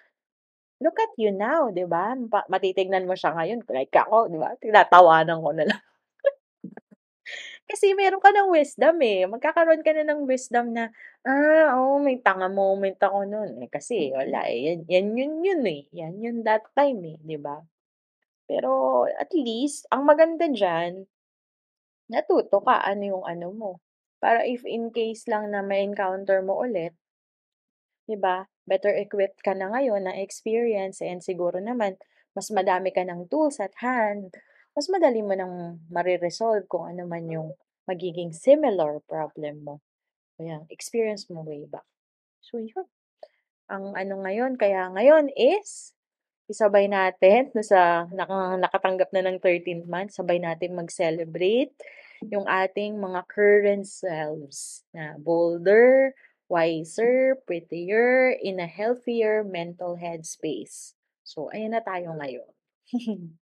look 0.84 0.98
at 1.00 1.12
you 1.20 1.32
now, 1.34 1.72
'di 1.72 1.86
ba? 1.88 2.16
Matitignan 2.52 3.06
mo 3.10 3.16
siya 3.20 3.36
ngayon 3.36 3.64
like 3.72 3.92
ako, 3.96 4.32
'di 4.32 4.40
ba, 4.40 4.56
tinatawanan 4.64 5.40
ko 5.44 5.52
na 5.56 5.66
lang. 5.70 5.82
Kasi 7.70 7.94
meron 7.98 8.24
ka 8.24 8.32
ng 8.34 8.50
wisdom, 8.54 8.96
eh, 9.06 9.28
magkakaroon 9.30 9.84
ka 9.86 9.92
na 9.94 10.04
ng 10.08 10.26
wisdom 10.28 10.74
na, 10.76 10.90
ah, 11.28 11.78
oo, 11.80 12.02
may 12.02 12.18
tanga 12.22 12.50
moment 12.50 12.98
ako 13.02 13.26
nun, 13.30 13.62
eh, 13.64 13.70
kasi 13.72 14.10
wala, 14.16 14.48
eh, 14.50 14.74
yan 14.74 14.80
yan 14.90 15.08
yun 15.18 15.34
yun, 15.46 15.62
eh, 15.70 15.82
yan 15.94 16.16
yun 16.24 16.38
that 16.48 16.66
time, 16.74 17.02
eh, 17.06 17.18
ba? 17.40 17.62
Pero 18.50 19.06
at 19.08 19.32
least 19.36 19.86
ang 19.94 20.06
maganda 20.10 20.48
diyan 20.50 21.06
natuto 22.12 22.58
ka 22.68 22.82
ano 22.84 23.04
yung 23.18 23.26
ano 23.26 23.48
mo, 23.54 23.72
para 24.20 24.44
if 24.44 24.62
in 24.68 24.92
case 24.92 25.24
lang 25.32 25.54
na 25.54 25.62
ma-encounter 25.64 26.42
mo 26.44 26.60
ulit 26.66 26.94
'di 28.10 28.18
ba, 28.18 28.50
better 28.66 28.90
equipped 28.98 29.46
ka 29.46 29.54
na 29.54 29.70
ngayon 29.70 30.10
na 30.10 30.18
experience 30.18 30.98
and 30.98 31.22
siguro 31.22 31.62
naman 31.62 31.94
mas 32.34 32.50
madami 32.50 32.90
ka 32.90 33.06
ng 33.06 33.30
tools 33.30 33.62
at 33.62 33.74
hand, 33.86 34.34
mas 34.74 34.90
madali 34.90 35.22
mo 35.22 35.38
ng 35.38 35.86
mare-resolve 35.94 36.66
kung 36.66 36.90
ano 36.90 37.06
man 37.06 37.30
yung 37.30 37.54
magiging 37.86 38.34
similar 38.34 38.98
problem 39.06 39.62
mo. 39.62 39.76
Ayan, 40.42 40.66
experience 40.74 41.30
mo 41.30 41.46
way 41.46 41.66
back. 41.70 41.86
So 42.42 42.58
yun, 42.58 42.90
ang 43.70 43.94
ano 43.94 44.26
ngayon 44.26 44.58
kaya 44.58 44.90
ngayon 44.94 45.30
is 45.38 45.94
isabay 46.50 46.90
natin 46.90 47.54
dun 47.54 47.64
sa 47.64 48.10
naka 48.10 48.58
nakatanggap 48.58 49.10
na 49.14 49.30
ng 49.30 49.38
13th 49.38 49.86
month, 49.86 50.12
sabay 50.18 50.42
natin 50.42 50.74
mag-celebrate 50.74 51.72
yung 52.28 52.44
ating 52.50 53.00
mga 53.00 53.24
current 53.32 53.88
selves 53.88 54.84
na 54.92 55.16
bolder, 55.16 56.12
wiser, 56.52 57.40
prettier, 57.48 58.36
in 58.36 58.60
a 58.60 58.68
healthier 58.68 59.46
mental 59.46 59.96
headspace. 59.96 60.98
So, 61.24 61.48
ayan 61.56 61.78
na 61.78 61.86
tayo 61.86 62.18
ngayon. 62.20 62.52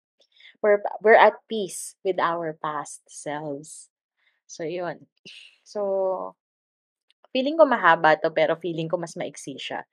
we're, 0.63 0.81
we're 1.05 1.19
at 1.19 1.37
peace 1.51 1.99
with 2.01 2.17
our 2.17 2.57
past 2.63 3.05
selves. 3.11 3.93
So, 4.49 4.65
yun. 4.65 5.05
So, 5.67 6.33
feeling 7.35 7.61
ko 7.61 7.69
mahaba 7.69 8.17
to 8.21 8.33
pero 8.33 8.57
feeling 8.57 8.89
ko 8.89 8.97
mas 8.97 9.19
maiksi 9.19 9.61
siya. 9.61 9.85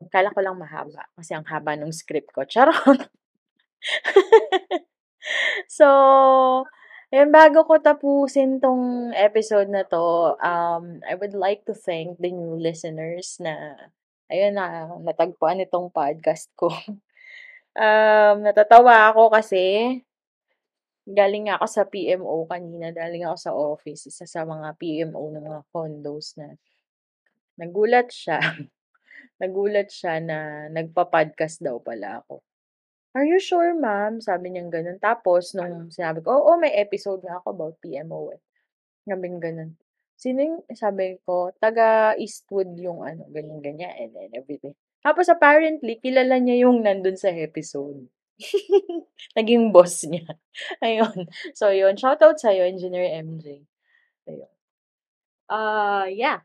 Akala 0.00 0.32
ko 0.32 0.40
lang 0.40 0.56
mahaba 0.56 1.04
kasi 1.12 1.36
ang 1.36 1.44
haba 1.44 1.76
nung 1.76 1.92
script 1.92 2.32
ko. 2.32 2.48
Charot! 2.48 3.04
so, 5.68 5.86
yun, 7.12 7.28
bago 7.34 7.66
ko 7.66 7.82
tapusin 7.82 8.62
tong 8.62 9.12
episode 9.12 9.68
na 9.68 9.84
to, 9.84 10.38
um, 10.40 11.04
I 11.04 11.18
would 11.18 11.36
like 11.36 11.66
to 11.66 11.74
thank 11.76 12.16
the 12.22 12.32
new 12.32 12.56
listeners 12.56 13.36
na, 13.42 13.76
ayun 14.30 14.56
na, 14.56 14.88
natagpuan 15.02 15.60
itong 15.60 15.92
podcast 15.92 16.48
ko. 16.54 16.70
um, 17.84 18.36
natatawa 18.40 19.10
ako 19.12 19.34
kasi, 19.34 19.98
galing 21.02 21.50
ako 21.50 21.66
sa 21.66 21.82
PMO 21.84 22.46
kanina, 22.46 22.94
galing 22.94 23.26
ako 23.26 23.36
sa 23.36 23.52
office, 23.52 24.06
isa 24.06 24.24
sa 24.24 24.46
mga 24.46 24.78
PMO 24.78 25.22
ng 25.34 25.44
mga 25.44 25.62
condos 25.74 26.38
na, 26.38 26.54
nagulat 27.58 28.08
siya, 28.14 28.38
nagulat 29.42 29.88
siya 29.90 30.20
na 30.22 30.68
nagpa-podcast 30.72 31.64
daw 31.64 31.80
pala 31.82 32.22
ako. 32.24 32.44
"Are 33.16 33.26
you 33.26 33.38
sure 33.42 33.74
ma'am?" 33.74 34.20
Sabi 34.22 34.52
niyang 34.54 34.70
gano'n. 34.72 34.98
Tapos 35.02 35.54
nung 35.58 35.90
sinabi 35.92 36.20
ko, 36.24 36.30
"Oo, 36.34 36.58
may 36.60 36.74
episode 36.78 37.22
nga 37.26 37.40
ako 37.42 37.48
about 37.56 37.76
PMO, 37.82 38.30
eh." 38.34 38.40
Sabing 39.08 39.38
gano'n. 39.42 39.72
"Sino 40.20 40.38
yung" 40.44 40.58
sabi 40.76 41.18
ko, 41.26 41.50
"Taga 41.62 42.14
Eastwood 42.20 42.74
yung 42.80 43.02
ano, 43.06 43.26
ganyan-ganyan 43.32 43.92
and 43.98 44.10
then 44.16 44.30
everything." 44.36 44.74
Tapos 45.04 45.28
apparently 45.32 45.96
kilala 46.02 46.36
niya 46.42 46.66
yung 46.68 46.84
nandun 46.84 47.16
sa 47.18 47.32
episode. 47.32 48.08
Naging 49.38 49.72
boss 49.74 50.04
niya. 50.08 50.26
Ayun. 50.84 51.28
So 51.56 51.70
yun, 51.72 51.96
shoutout 51.98 52.38
sa'yo 52.40 52.64
Engineer 52.68 53.08
MJ. 53.24 53.64
Ayun. 54.28 54.52
Ah, 55.50 56.06
yeah. 56.10 56.42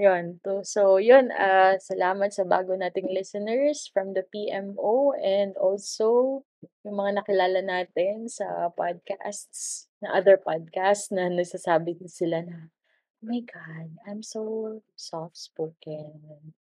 Yun, 0.00 0.40
to 0.40 0.64
so 0.64 0.96
yun, 0.96 1.28
ah, 1.36 1.76
salamat 1.76 2.32
sa 2.32 2.48
bago 2.48 2.72
nating 2.72 3.12
listeners 3.12 3.92
from 3.92 4.16
the 4.16 4.24
PMO 4.32 5.12
and 5.20 5.52
also 5.60 6.40
yung 6.80 6.96
mga 6.96 7.20
nakilala 7.20 7.60
natin 7.60 8.24
sa 8.24 8.72
podcasts, 8.72 9.92
na 10.00 10.16
other 10.16 10.40
podcasts 10.40 11.12
na 11.12 11.28
nagsasabi 11.28 11.92
din 12.00 12.08
sila 12.08 12.40
na, 12.40 12.72
"Oh 13.20 13.28
my 13.28 13.44
God, 13.44 13.92
I'm 14.08 14.24
so 14.24 14.80
soft-spoken." 14.96 16.56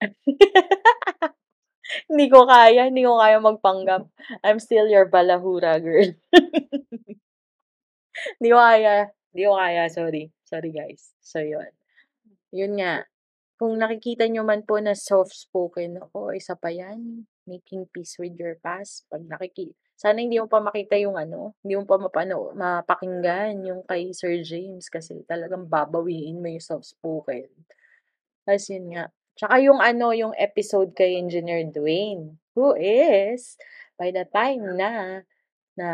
Hindi 2.10 2.26
ko 2.30 2.46
kaya, 2.50 2.86
hindi 2.90 3.02
ko 3.06 3.18
kaya 3.20 3.38
magpanggap. 3.42 4.06
I'm 4.46 4.58
still 4.62 4.86
your 4.90 5.06
balahura 5.10 5.78
girl. 5.82 6.10
Hindi 8.40 8.48
ko 8.52 8.58
kaya, 8.60 8.94
hindi 9.32 9.42
ko 9.48 9.52
kaya, 9.56 9.82
sorry. 9.88 10.22
Sorry 10.44 10.70
guys. 10.72 11.08
So 11.24 11.40
yun. 11.40 11.72
Yun 12.54 12.78
nga, 12.78 13.02
kung 13.58 13.78
nakikita 13.80 14.26
niyo 14.28 14.42
man 14.46 14.62
po 14.66 14.78
na 14.82 14.94
soft-spoken 14.98 16.02
ako, 16.02 16.34
isa 16.36 16.54
pa 16.58 16.70
yan, 16.74 17.24
making 17.48 17.86
peace 17.90 18.18
with 18.20 18.36
your 18.38 18.58
past. 18.60 19.06
'Pag 19.10 19.24
nakiki 19.26 19.72
sana 19.98 20.20
hindi 20.22 20.36
mo 20.38 20.46
pa 20.50 20.60
makita 20.62 20.94
yung 21.00 21.16
ano, 21.18 21.54
hindi 21.64 21.74
mo 21.78 21.84
pa 21.88 21.96
mapano 22.00 22.52
mapakinggan 22.56 23.62
yung 23.66 23.82
kay 23.86 24.10
Sir 24.14 24.42
James 24.46 24.90
kasi 24.92 25.22
talagang 25.26 25.66
babawiin 25.70 26.38
mo 26.42 26.48
yung 26.50 26.62
soft-spoken. 26.64 27.48
Tas 28.46 28.66
yun 28.70 28.92
nga, 28.94 29.10
tsaka 29.38 29.58
yung 29.62 29.80
ano, 29.82 30.12
yung 30.14 30.34
episode 30.38 30.94
kay 30.96 31.18
Engineer 31.20 31.66
Dwayne, 31.70 32.38
who 32.58 32.74
is, 32.78 33.56
by 33.98 34.10
the 34.14 34.24
time 34.30 34.62
na, 34.78 35.22
na 35.78 35.88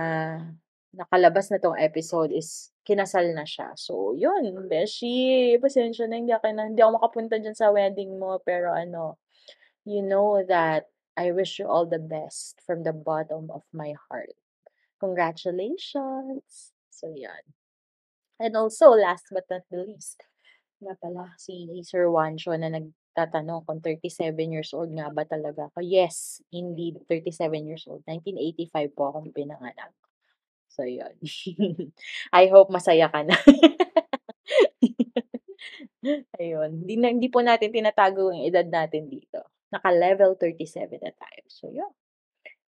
nakalabas 0.96 1.48
na 1.52 1.58
'tong 1.60 1.76
episode 1.80 2.32
is 2.32 2.72
kinasal 2.86 3.24
na 3.34 3.44
siya. 3.48 3.72
So 3.78 4.12
yun, 4.16 4.44
beshi, 4.68 5.56
pasensya 5.60 6.06
na 6.08 6.18
hindi 6.20 6.32
ako 6.36 6.46
na 6.54 6.68
hindi 6.68 6.80
ako 6.84 6.92
makapunta 7.00 7.36
diyan 7.40 7.56
sa 7.56 7.72
wedding 7.72 8.16
mo 8.20 8.38
pero 8.44 8.72
ano, 8.76 9.16
you 9.88 10.02
know 10.04 10.42
that 10.46 10.88
I 11.18 11.32
wish 11.36 11.58
you 11.60 11.68
all 11.68 11.86
the 11.88 12.00
best 12.02 12.60
from 12.64 12.84
the 12.86 12.92
bottom 12.96 13.50
of 13.52 13.64
my 13.74 13.94
heart. 14.10 14.34
Congratulations! 15.02 16.72
So 16.90 17.12
yan. 17.14 17.42
And 18.40 18.56
also, 18.58 18.92
last 18.94 19.28
but 19.32 19.46
not 19.50 19.64
the 19.70 19.84
least, 19.86 20.24
nga 20.82 20.94
pala 21.00 21.34
si 21.40 21.68
Sir 21.86 22.08
Juancho 22.10 22.52
na 22.58 22.70
nagtatanong 22.72 23.64
kung 23.68 23.80
37 23.84 24.52
years 24.54 24.72
old 24.76 24.92
nga 24.94 25.08
ba 25.12 25.24
talaga 25.28 25.68
ako. 25.72 25.80
Yes, 25.84 26.42
indeed, 26.54 27.02
37 27.10 27.66
years 27.68 27.84
old. 27.90 28.02
1985 28.08 28.92
po 28.96 29.10
akong 29.12 29.32
pinanganak. 29.34 29.92
So 30.72 30.88
yun. 30.88 31.12
I 32.40 32.48
hope 32.48 32.72
masaya 32.72 33.12
ka 33.12 33.20
na. 33.20 33.36
Ayun, 36.40 36.82
hindi 36.82 36.98
na 36.98 37.12
hindi 37.12 37.28
po 37.28 37.44
natin 37.44 37.70
tinatago 37.70 38.32
yung 38.32 38.42
edad 38.42 38.66
natin 38.66 39.06
dito. 39.06 39.44
Naka-level 39.68 40.40
37 40.40 40.98
na 40.98 41.12
tayo. 41.12 41.44
So 41.52 41.68
yun. 41.68 41.92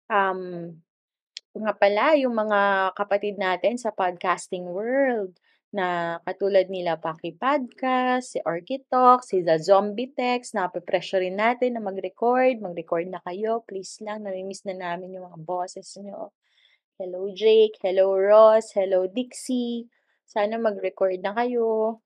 Um, 0.09 0.41
nga 1.53 1.77
pala 1.77 2.17
yung 2.17 2.33
mga 2.33 2.93
kapatid 2.97 3.37
natin 3.37 3.77
sa 3.77 3.93
podcasting 3.93 4.65
world 4.65 5.37
na 5.73 6.21
katulad 6.29 6.69
nila 6.69 7.01
Paki 7.01 7.33
Podcast, 7.37 8.37
si 8.37 8.39
Orkitalk, 8.45 9.25
si 9.25 9.41
The 9.41 9.57
Zombie 9.57 10.13
Text, 10.13 10.53
nape-pressure 10.53 11.25
rin 11.25 11.41
natin 11.41 11.77
na 11.77 11.81
mag-record. 11.81 12.61
Mag-record 12.61 13.09
na 13.09 13.25
kayo. 13.25 13.65
Please 13.65 14.05
lang, 14.05 14.25
nami-miss 14.25 14.69
na 14.69 14.77
namin 14.77 15.17
yung 15.17 15.33
mga 15.33 15.41
boses 15.41 15.89
nyo. 15.97 16.37
Hello 17.01 17.25
Jake, 17.33 17.81
hello 17.81 18.13
Ross, 18.13 18.77
hello 18.77 19.09
Dixie. 19.09 19.89
Sana 20.29 20.61
mag-record 20.61 21.25
na 21.25 21.33
kayo. 21.33 22.05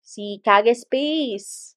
Si 0.00 0.40
Kage 0.40 0.72
Space, 0.72 1.76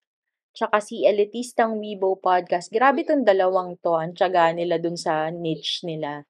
tsaka 0.55 0.79
si 0.79 1.03
Elitistang 1.03 1.75
Weibo 1.83 2.15
Podcast. 2.15 2.71
Grabe 2.71 3.03
tong 3.03 3.27
dalawang 3.27 3.75
to, 3.83 3.99
ang 3.99 4.15
tiyaga 4.15 4.55
nila 4.55 4.79
dun 4.79 4.95
sa 4.95 5.27
niche 5.35 5.83
nila. 5.83 6.23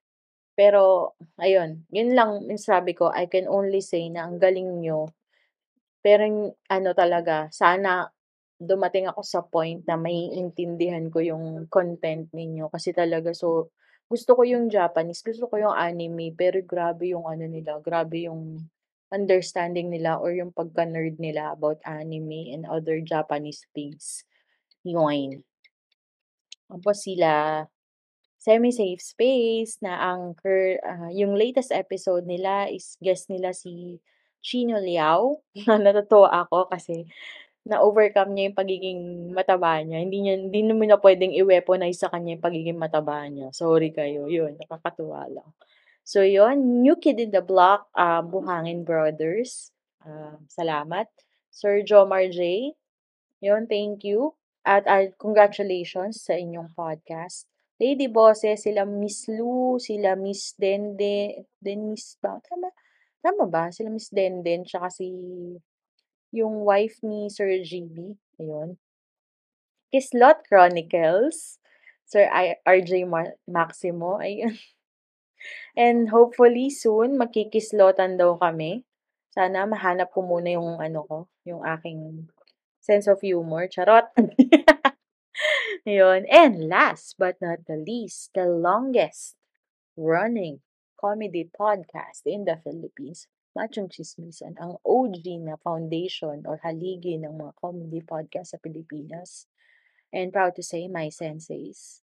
Pero, 0.57 1.13
ayun, 1.37 1.85
yun 1.93 2.17
lang 2.17 2.41
yung 2.49 2.57
sabi 2.57 2.97
ko, 2.97 3.13
I 3.13 3.29
can 3.29 3.45
only 3.45 3.85
say 3.85 4.09
na 4.09 4.25
ang 4.25 4.41
galing 4.41 4.81
nyo. 4.81 5.13
Pero 6.01 6.25
ano 6.73 6.89
talaga, 6.97 7.53
sana 7.53 8.09
dumating 8.57 9.05
ako 9.13 9.21
sa 9.21 9.45
point 9.45 9.85
na 9.85 9.93
maiintindihan 9.93 11.05
ko 11.13 11.21
yung 11.21 11.69
content 11.69 12.33
ninyo 12.33 12.73
kasi 12.73 12.97
talaga 12.97 13.29
so 13.29 13.69
gusto 14.05 14.37
ko 14.37 14.45
yung 14.45 14.69
Japanese, 14.69 15.25
gusto 15.25 15.49
ko 15.49 15.57
yung 15.57 15.75
anime, 15.75 16.29
pero 16.33 16.61
grabe 16.61 17.13
yung 17.13 17.25
ano 17.25 17.49
nila, 17.49 17.81
grabe 17.81 18.29
yung 18.29 18.61
understanding 19.13 19.89
nila 19.89 20.17
or 20.17 20.33
yung 20.33 20.53
pagka-nerd 20.53 21.17
nila 21.21 21.53
about 21.53 21.81
anime 21.85 22.53
and 22.53 22.65
other 22.69 23.01
Japanese 23.01 23.65
things. 23.73 24.25
Yun. 24.85 25.41
Tapos 26.69 27.05
sila 27.05 27.65
Semi-Safe 28.41 29.01
Space 29.01 29.81
na 29.81 29.97
ang 29.97 30.37
cur 30.37 30.77
ah, 30.85 31.09
yung 31.09 31.33
latest 31.33 31.73
episode 31.73 32.29
nila 32.29 32.69
is 32.69 32.93
guest 33.01 33.25
nila 33.29 33.57
si 33.57 33.97
Chino 34.45 34.77
Liao. 34.77 35.41
Natutuwa 35.65 36.45
ako 36.45 36.69
kasi 36.69 37.09
na-overcome 37.65 38.31
niya 38.31 38.43
yung 38.49 38.57
pagiging 38.57 39.01
mataba 39.33 39.81
niya. 39.81 39.97
Hindi 40.05 40.17
niya 40.21 40.33
hindi 40.37 40.61
naman 40.61 40.85
niya 40.89 41.01
puwedeng 41.01 41.33
i-weaponize 41.33 41.97
sa 41.97 42.13
kanya 42.13 42.37
yung 42.37 42.45
pagiging 42.45 42.77
mataba 42.77 43.25
niya. 43.25 43.49
Sorry 43.51 43.89
kayo, 43.89 44.29
yun 44.29 44.53
nakakatuwa 44.61 45.25
lang. 45.29 45.49
So 46.05 46.21
yun, 46.21 46.85
New 46.85 47.01
Kid 47.01 47.17
in 47.17 47.33
the 47.33 47.41
Block, 47.41 47.89
ah, 47.97 48.21
Buhangin 48.21 48.85
Brothers, 48.85 49.73
ah, 50.05 50.37
salamat. 50.53 51.09
Sir 51.49 51.81
Jomar 51.81 52.29
J, 52.29 52.71
yun 53.41 53.65
thank 53.65 54.05
you 54.05 54.37
at, 54.61 54.85
ah, 54.85 55.09
congratulations 55.17 56.21
sa 56.21 56.37
inyong 56.37 56.69
podcast. 56.77 57.49
Lady 57.81 58.07
Bosses, 58.07 58.63
sila 58.63 58.85
Miss 58.87 59.27
Lu, 59.27 59.81
sila 59.81 60.15
Miss 60.15 60.53
Dende 60.55 61.49
Denise 61.59 62.15
ba, 62.21 62.39
tama 62.45 62.69
tama 63.25 63.49
ba? 63.49 63.63
Sila 63.73 63.89
Miss 63.89 64.13
Denden 64.13 64.63
tsaka 64.63 64.93
si 64.93 65.09
yung 66.35 66.67
wife 66.67 66.99
ni 66.99 67.31
Sir 67.31 67.63
GB, 67.63 68.19
ayun. 68.35 68.75
Kislot 69.95 70.43
Chronicles, 70.43 71.63
Sir 72.03 72.27
I 72.27 72.59
RJ 72.67 73.07
Mar 73.07 73.39
Maximo, 73.47 74.19
ayun. 74.19 74.59
And 75.79 76.11
hopefully 76.11 76.67
soon 76.67 77.15
magkikislotan 77.15 78.19
daw 78.19 78.35
kami. 78.35 78.83
Sana 79.31 79.63
mahanap 79.63 80.11
ko 80.11 80.23
muna 80.23 80.51
yung 80.51 80.79
ano 80.83 81.07
ko, 81.07 81.17
yung 81.47 81.63
aking 81.63 82.27
sense 82.83 83.07
of 83.07 83.23
humor, 83.23 83.71
charot. 83.71 84.11
Yun. 85.85 86.25
And 86.31 86.67
last 86.67 87.15
but 87.19 87.39
not 87.39 87.67
the 87.67 87.77
least, 87.77 88.31
the 88.33 88.47
longest 88.47 89.35
running 89.95 90.65
comedy 90.99 91.47
podcast 91.47 92.25
in 92.25 92.45
the 92.45 92.57
Philippines, 92.57 93.27
Machong 93.55 93.87
Chismisan, 93.87 94.59
ang 94.59 94.75
OG 94.83 95.39
na 95.39 95.55
foundation 95.55 96.43
or 96.43 96.59
haligi 96.59 97.15
ng 97.15 97.39
mga 97.39 97.55
comedy 97.55 98.03
podcast 98.03 98.51
sa 98.51 98.59
Pilipinas. 98.59 99.47
And 100.11 100.35
proud 100.35 100.59
to 100.59 100.63
say, 100.63 100.91
my 100.91 101.07
senseis. 101.07 102.03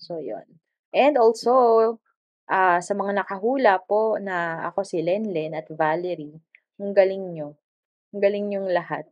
So, 0.00 0.16
yun. 0.24 0.60
And 0.96 1.20
also, 1.20 2.00
ah, 2.48 2.80
sa 2.80 2.96
mga 2.96 3.20
nakahula 3.20 3.84
po 3.84 4.16
na 4.16 4.64
ako 4.72 4.88
si 4.88 5.04
Lenlen 5.04 5.52
at 5.52 5.68
Valerie, 5.68 6.40
ang 6.80 6.96
galing 6.96 7.36
nyo. 7.36 7.60
Ang 8.16 8.20
galing 8.24 8.46
niyong 8.48 8.72
lahat. 8.72 9.04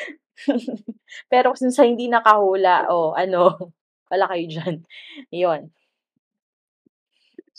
Pero 1.32 1.52
kung 1.52 1.72
sa 1.72 1.84
hindi 1.84 2.08
nakahula, 2.08 2.88
oh, 2.88 3.12
ano, 3.12 3.72
wala 4.10 4.26
kayo 4.32 4.44
diyan. 4.50 4.76
'Yon. 5.30 5.62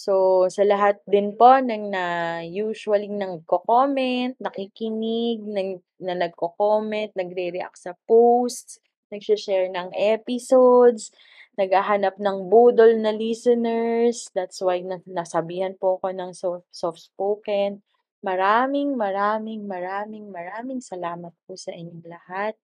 So, 0.01 0.49
sa 0.49 0.65
lahat 0.65 0.97
din 1.05 1.37
po 1.37 1.61
ng 1.61 1.93
na 1.93 2.05
usually 2.41 3.05
nagko-comment, 3.05 4.33
nakikinig, 4.41 5.45
nag 5.45 5.77
na 6.01 6.17
nagko-comment, 6.17 7.13
nagre-react 7.13 7.77
sa 7.77 7.93
posts, 8.09 8.81
nagshe-share 9.13 9.69
ng 9.69 9.93
episodes, 9.93 11.13
naghahanap 11.53 12.17
ng 12.17 12.49
budol 12.49 12.97
na 12.97 13.13
listeners. 13.13 14.25
That's 14.33 14.57
why 14.65 14.81
na 14.81 15.05
nasabihan 15.05 15.77
po 15.77 16.01
ako 16.01 16.17
ng 16.17 16.31
soft 16.33 16.65
soft-spoken. 16.73 17.85
Maraming, 18.25 18.97
maraming, 18.97 19.69
maraming, 19.69 20.33
maraming 20.33 20.81
salamat 20.81 21.33
po 21.45 21.53
sa 21.53 21.77
inyong 21.77 22.09
lahat. 22.09 22.57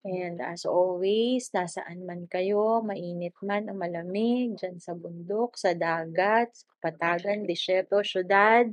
And 0.00 0.40
as 0.40 0.64
always, 0.64 1.52
nasaan 1.52 2.08
man 2.08 2.24
kayo, 2.24 2.80
mainit 2.80 3.36
man 3.44 3.68
o 3.68 3.76
malamig, 3.76 4.56
dyan 4.56 4.80
sa 4.80 4.96
bundok, 4.96 5.60
sa 5.60 5.76
dagat, 5.76 6.56
sa 6.56 6.64
kapatagan, 6.72 7.44
disyerto, 7.44 8.00
syudad, 8.00 8.72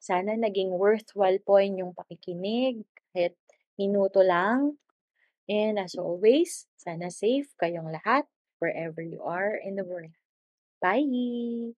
sana 0.00 0.32
naging 0.32 0.72
worthwhile 0.72 1.36
po 1.44 1.60
inyong 1.60 1.92
pakikinig, 1.92 2.80
kahit 3.12 3.36
minuto 3.76 4.24
lang. 4.24 4.80
And 5.44 5.76
as 5.76 6.00
always, 6.00 6.64
sana 6.80 7.12
safe 7.12 7.52
kayong 7.60 7.92
lahat, 7.92 8.24
wherever 8.56 9.04
you 9.04 9.20
are 9.20 9.60
in 9.60 9.76
the 9.76 9.84
world. 9.84 10.16
Bye! 10.80 11.76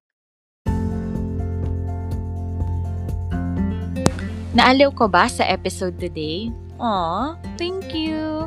Naaliw 4.54 4.94
ko 4.94 5.10
ba 5.10 5.26
sa 5.26 5.42
episode 5.42 5.98
today? 5.98 6.54
Aw, 6.78 7.34
thank 7.58 7.90
you! 7.90 8.46